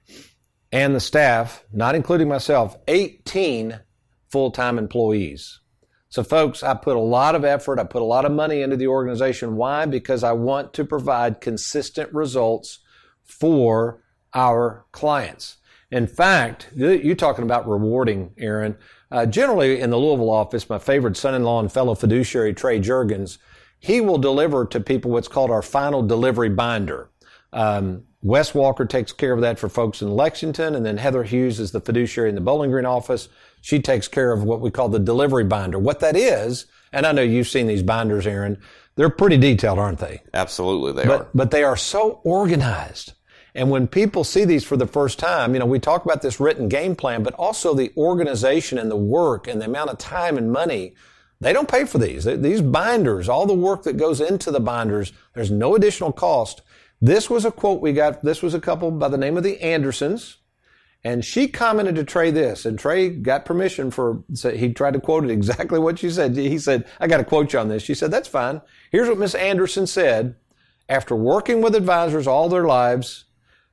and 0.72 0.94
the 0.94 1.00
staff, 1.00 1.64
not 1.72 1.94
including 1.94 2.28
myself, 2.28 2.76
18 2.88 3.80
full 4.28 4.50
time 4.50 4.78
employees. 4.78 5.60
So, 6.08 6.22
folks, 6.22 6.62
I 6.62 6.74
put 6.74 6.96
a 6.96 7.00
lot 7.00 7.34
of 7.34 7.44
effort, 7.44 7.78
I 7.78 7.84
put 7.84 8.02
a 8.02 8.06
lot 8.06 8.24
of 8.24 8.32
money 8.32 8.62
into 8.62 8.76
the 8.76 8.86
organization. 8.86 9.56
Why? 9.56 9.86
Because 9.86 10.22
I 10.22 10.32
want 10.32 10.72
to 10.74 10.84
provide 10.84 11.40
consistent 11.40 12.12
results 12.14 12.78
for 13.24 14.02
our 14.32 14.86
clients. 14.92 15.56
In 15.90 16.06
fact, 16.06 16.70
you're 16.74 17.14
talking 17.14 17.44
about 17.44 17.68
rewarding, 17.68 18.32
Aaron. 18.38 18.76
Uh, 19.10 19.26
generally, 19.26 19.80
in 19.80 19.90
the 19.90 19.96
Louisville 19.96 20.30
office, 20.30 20.68
my 20.68 20.78
favorite 20.78 21.16
son-in-law 21.16 21.60
and 21.60 21.72
fellow 21.72 21.94
fiduciary, 21.94 22.52
Trey 22.52 22.80
Jurgens, 22.80 23.38
he 23.78 24.00
will 24.00 24.18
deliver 24.18 24.66
to 24.66 24.80
people 24.80 25.10
what's 25.10 25.28
called 25.28 25.50
our 25.50 25.62
final 25.62 26.02
delivery 26.02 26.48
binder. 26.48 27.10
Um, 27.52 28.04
Wes 28.22 28.54
Walker 28.54 28.84
takes 28.84 29.12
care 29.12 29.32
of 29.32 29.40
that 29.42 29.58
for 29.58 29.68
folks 29.68 30.02
in 30.02 30.10
Lexington, 30.10 30.74
and 30.74 30.84
then 30.84 30.96
Heather 30.96 31.22
Hughes 31.22 31.60
is 31.60 31.70
the 31.70 31.80
fiduciary 31.80 32.28
in 32.28 32.34
the 32.34 32.40
Bowling 32.40 32.70
Green 32.70 32.84
office. 32.84 33.28
She 33.60 33.80
takes 33.80 34.08
care 34.08 34.32
of 34.32 34.42
what 34.42 34.60
we 34.60 34.70
call 34.70 34.88
the 34.88 34.98
delivery 34.98 35.44
binder. 35.44 35.78
What 35.78 36.00
that 36.00 36.16
is, 36.16 36.66
and 36.92 37.06
I 37.06 37.12
know 37.12 37.22
you've 37.22 37.48
seen 37.48 37.66
these 37.66 37.82
binders, 37.82 38.26
Aaron. 38.26 38.58
They're 38.96 39.10
pretty 39.10 39.36
detailed, 39.36 39.78
aren't 39.78 39.98
they? 39.98 40.22
Absolutely, 40.34 40.92
they 40.92 41.06
but, 41.06 41.20
are. 41.20 41.28
But 41.34 41.50
they 41.50 41.62
are 41.62 41.76
so 41.76 42.20
organized. 42.24 43.12
And 43.56 43.70
when 43.70 43.88
people 43.88 44.22
see 44.22 44.44
these 44.44 44.64
for 44.64 44.76
the 44.76 44.86
first 44.86 45.18
time, 45.18 45.54
you 45.54 45.60
know, 45.60 45.66
we 45.66 45.78
talk 45.78 46.04
about 46.04 46.20
this 46.20 46.38
written 46.38 46.68
game 46.68 46.94
plan, 46.94 47.22
but 47.22 47.34
also 47.34 47.72
the 47.72 47.90
organization 47.96 48.78
and 48.78 48.90
the 48.90 48.96
work 48.96 49.48
and 49.48 49.60
the 49.60 49.64
amount 49.64 49.90
of 49.90 49.96
time 49.96 50.36
and 50.36 50.52
money. 50.52 50.94
They 51.40 51.52
don't 51.54 51.68
pay 51.68 51.84
for 51.86 51.98
these. 51.98 52.24
These 52.24 52.60
binders, 52.60 53.28
all 53.28 53.46
the 53.46 53.54
work 53.54 53.82
that 53.84 53.96
goes 53.96 54.20
into 54.20 54.50
the 54.50 54.60
binders, 54.60 55.12
there's 55.34 55.50
no 55.50 55.74
additional 55.74 56.12
cost. 56.12 56.60
This 57.00 57.28
was 57.30 57.44
a 57.44 57.50
quote 57.50 57.80
we 57.80 57.92
got. 57.92 58.22
This 58.22 58.42
was 58.42 58.54
a 58.54 58.60
couple 58.60 58.90
by 58.90 59.08
the 59.08 59.18
name 59.18 59.36
of 59.36 59.42
the 59.42 59.60
Andersons. 59.62 60.38
And 61.04 61.24
she 61.24 61.46
commented 61.46 61.94
to 61.96 62.04
Trey 62.04 62.30
this, 62.30 62.66
and 62.66 62.78
Trey 62.78 63.10
got 63.10 63.44
permission 63.44 63.90
for, 63.90 64.24
so 64.34 64.50
he 64.50 64.72
tried 64.72 64.94
to 64.94 65.00
quote 65.00 65.24
it 65.24 65.30
exactly 65.30 65.78
what 65.78 65.98
she 65.98 66.10
said. 66.10 66.36
He 66.36 66.58
said, 66.58 66.84
I 66.98 67.06
got 67.06 67.18
to 67.18 67.24
quote 67.24 67.52
you 67.52 67.58
on 67.58 67.68
this. 67.68 67.84
She 67.84 67.94
said, 67.94 68.10
that's 68.10 68.28
fine. 68.28 68.60
Here's 68.90 69.08
what 69.08 69.18
Miss 69.18 69.34
Anderson 69.34 69.86
said. 69.86 70.34
After 70.88 71.14
working 71.14 71.60
with 71.62 71.74
advisors 71.74 72.26
all 72.26 72.48
their 72.48 72.66
lives, 72.66 73.25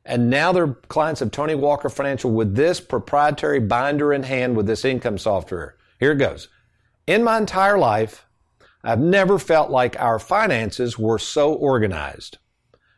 and 0.05 0.29
now 0.29 0.51
they're 0.51 0.67
clients 0.67 1.21
of 1.21 1.31
Tony 1.31 1.55
Walker 1.55 1.89
Financial 1.89 2.31
with 2.31 2.55
this 2.55 2.79
proprietary 2.79 3.59
binder 3.59 4.11
in 4.11 4.23
hand 4.23 4.57
with 4.57 4.67
this 4.67 4.83
income 4.83 5.17
software. 5.17 5.75
Here 5.99 6.11
it 6.11 6.17
goes. 6.17 6.49
In 7.07 7.23
my 7.23 7.37
entire 7.37 7.77
life, 7.77 8.25
I've 8.83 8.99
never 8.99 9.39
felt 9.39 9.69
like 9.69 9.99
our 9.99 10.19
finances 10.19 10.99
were 10.99 11.19
so 11.19 11.53
organized. 11.53 12.37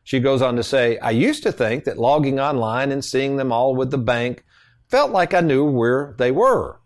She 0.04 0.20
goes 0.20 0.41
on 0.41 0.56
to 0.56 0.63
say, 0.63 0.98
I 1.00 1.12
used 1.12 1.44
to 1.44 1.52
think 1.52 1.84
that 1.84 1.98
logging 1.98 2.39
online 2.39 2.91
and 2.91 3.04
seeing 3.04 3.38
them 3.38 3.52
all 3.52 3.76
with 3.76 3.91
the 3.91 3.98
bank 3.98 4.44
felt 4.89 5.12
like 5.12 5.34
I 5.34 5.41
knew 5.41 5.65
where 5.65 6.15
they 6.18 6.32
were. 6.32 6.80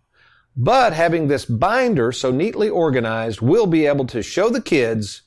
But 0.55 0.93
having 0.93 1.27
this 1.27 1.45
binder 1.45 2.11
so 2.11 2.31
neatly 2.31 2.69
organized, 2.69 3.41
we'll 3.41 3.67
be 3.67 3.85
able 3.85 4.05
to 4.07 4.21
show 4.21 4.49
the 4.49 4.61
kids, 4.61 5.21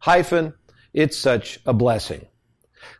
hyphen, 0.00 0.54
it's 0.92 1.16
such 1.16 1.58
a 1.66 1.72
blessing. 1.72 2.26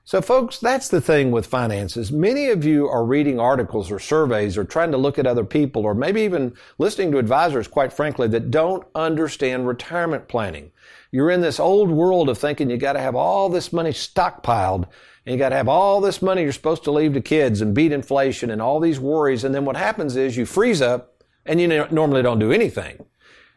So 0.04 0.20
folks, 0.20 0.58
that's 0.58 0.88
the 0.88 1.00
thing 1.00 1.30
with 1.30 1.46
finances. 1.46 2.10
Many 2.10 2.48
of 2.48 2.64
you 2.64 2.88
are 2.88 3.04
reading 3.04 3.38
articles 3.38 3.90
or 3.90 3.98
surveys 3.98 4.58
or 4.58 4.64
trying 4.64 4.90
to 4.92 4.98
look 4.98 5.18
at 5.18 5.26
other 5.26 5.44
people 5.44 5.84
or 5.84 5.94
maybe 5.94 6.22
even 6.22 6.54
listening 6.78 7.12
to 7.12 7.18
advisors, 7.18 7.68
quite 7.68 7.92
frankly, 7.92 8.28
that 8.28 8.50
don't 8.50 8.86
understand 8.94 9.66
retirement 9.66 10.28
planning. 10.28 10.72
You're 11.10 11.30
in 11.30 11.40
this 11.40 11.60
old 11.60 11.90
world 11.90 12.28
of 12.28 12.38
thinking 12.38 12.70
you 12.70 12.76
got 12.76 12.94
to 12.94 13.00
have 13.00 13.14
all 13.14 13.48
this 13.48 13.72
money 13.72 13.90
stockpiled 13.90 14.88
and 15.24 15.34
you 15.34 15.36
got 15.36 15.50
to 15.50 15.56
have 15.56 15.68
all 15.68 16.00
this 16.00 16.20
money 16.20 16.42
you're 16.42 16.52
supposed 16.52 16.84
to 16.84 16.90
leave 16.90 17.14
to 17.14 17.20
kids 17.20 17.60
and 17.60 17.74
beat 17.74 17.92
inflation 17.92 18.50
and 18.50 18.60
all 18.60 18.80
these 18.80 18.98
worries. 18.98 19.44
And 19.44 19.54
then 19.54 19.64
what 19.64 19.76
happens 19.76 20.16
is 20.16 20.36
you 20.36 20.46
freeze 20.46 20.82
up 20.82 21.22
and 21.46 21.60
you 21.60 21.86
normally 21.90 22.22
don't 22.22 22.38
do 22.38 22.50
anything. 22.50 23.04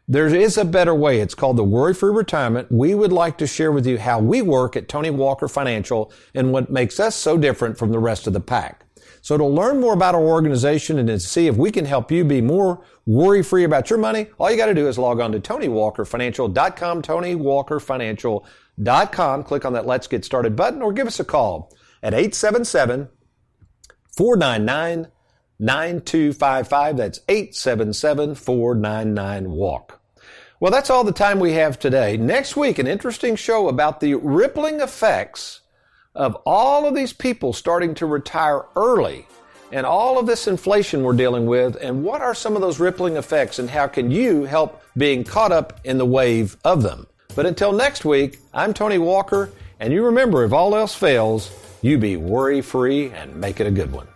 There 0.07 0.27
is 0.27 0.55
a 0.55 0.65
better 0.65 0.93
way. 0.93 1.19
It's 1.19 1.33
called 1.33 1.57
the 1.57 1.63
Worry 1.63 1.95
Free 1.95 2.13
Retirement. 2.13 2.71
We 2.71 2.93
would 2.93 3.11
like 3.11 3.39
to 3.39 3.47
share 3.47 3.71
with 3.71 3.87
you 3.87 3.97
how 3.97 4.19
we 4.19 4.43
work 4.43 4.75
at 4.75 4.87
Tony 4.87 5.09
Walker 5.09 5.47
Financial 5.47 6.13
and 6.35 6.51
what 6.51 6.69
makes 6.69 6.99
us 6.99 7.15
so 7.15 7.39
different 7.39 7.79
from 7.79 7.91
the 7.91 7.97
rest 7.97 8.27
of 8.27 8.33
the 8.33 8.39
pack. 8.39 8.85
So 9.23 9.35
to 9.35 9.43
learn 9.43 9.81
more 9.81 9.95
about 9.95 10.13
our 10.13 10.21
organization 10.21 10.99
and 10.99 11.07
to 11.07 11.19
see 11.19 11.47
if 11.47 11.57
we 11.57 11.71
can 11.71 11.85
help 11.85 12.11
you 12.11 12.23
be 12.23 12.39
more 12.39 12.85
worry 13.07 13.41
free 13.41 13.63
about 13.63 13.89
your 13.89 13.97
money, 13.97 14.27
all 14.37 14.51
you 14.51 14.57
got 14.57 14.67
to 14.67 14.75
do 14.75 14.87
is 14.87 14.99
log 14.99 15.19
on 15.19 15.31
to 15.31 15.39
TonyWalkerFinancial.com, 15.39 17.01
TonyWalkerFinancial.com. 17.01 19.43
Click 19.43 19.65
on 19.65 19.73
that 19.73 19.87
Let's 19.87 20.05
Get 20.05 20.23
Started 20.23 20.55
button 20.55 20.83
or 20.83 20.93
give 20.93 21.07
us 21.07 21.19
a 21.19 21.25
call 21.25 21.75
at 22.03 22.13
877 22.13 23.09
499 24.15 25.07
9255. 25.57 26.97
That's 26.97 27.21
877 27.27 28.35
499 28.35 29.49
WALK. 29.49 29.94
Well, 30.65 30.71
that's 30.71 30.89
all 30.89 31.03
the 31.03 31.11
time 31.11 31.39
we 31.39 31.53
have 31.53 31.77
today. 31.77 32.17
Next 32.17 32.55
week, 32.55 32.79
an 32.79 32.87
interesting 32.87 33.35
show 33.35 33.67
about 33.67 33.99
the 33.99 34.15
rippling 34.15 34.79
effects 34.79 35.59
of 36.15 36.33
all 36.43 36.87
of 36.87 36.95
these 36.95 37.13
people 37.13 37.53
starting 37.53 37.93
to 37.93 38.07
retire 38.07 38.65
early 38.75 39.27
and 39.71 39.85
all 39.85 40.17
of 40.17 40.25
this 40.25 40.47
inflation 40.47 41.03
we're 41.03 41.13
dealing 41.13 41.45
with 41.45 41.75
and 41.75 42.03
what 42.03 42.21
are 42.21 42.33
some 42.33 42.55
of 42.55 42.63
those 42.63 42.79
rippling 42.79 43.15
effects 43.15 43.59
and 43.59 43.69
how 43.69 43.85
can 43.85 44.09
you 44.09 44.45
help 44.45 44.81
being 44.97 45.23
caught 45.23 45.51
up 45.51 45.81
in 45.83 45.99
the 45.99 46.05
wave 46.05 46.57
of 46.65 46.81
them. 46.81 47.05
But 47.35 47.45
until 47.45 47.71
next 47.71 48.03
week, 48.03 48.39
I'm 48.51 48.73
Tony 48.73 48.97
Walker 48.97 49.51
and 49.79 49.93
you 49.93 50.03
remember 50.03 50.43
if 50.45 50.51
all 50.51 50.75
else 50.75 50.95
fails, 50.95 51.51
you 51.83 51.99
be 51.99 52.17
worry 52.17 52.61
free 52.61 53.11
and 53.11 53.35
make 53.35 53.59
it 53.59 53.67
a 53.67 53.71
good 53.71 53.91
one. 53.91 54.07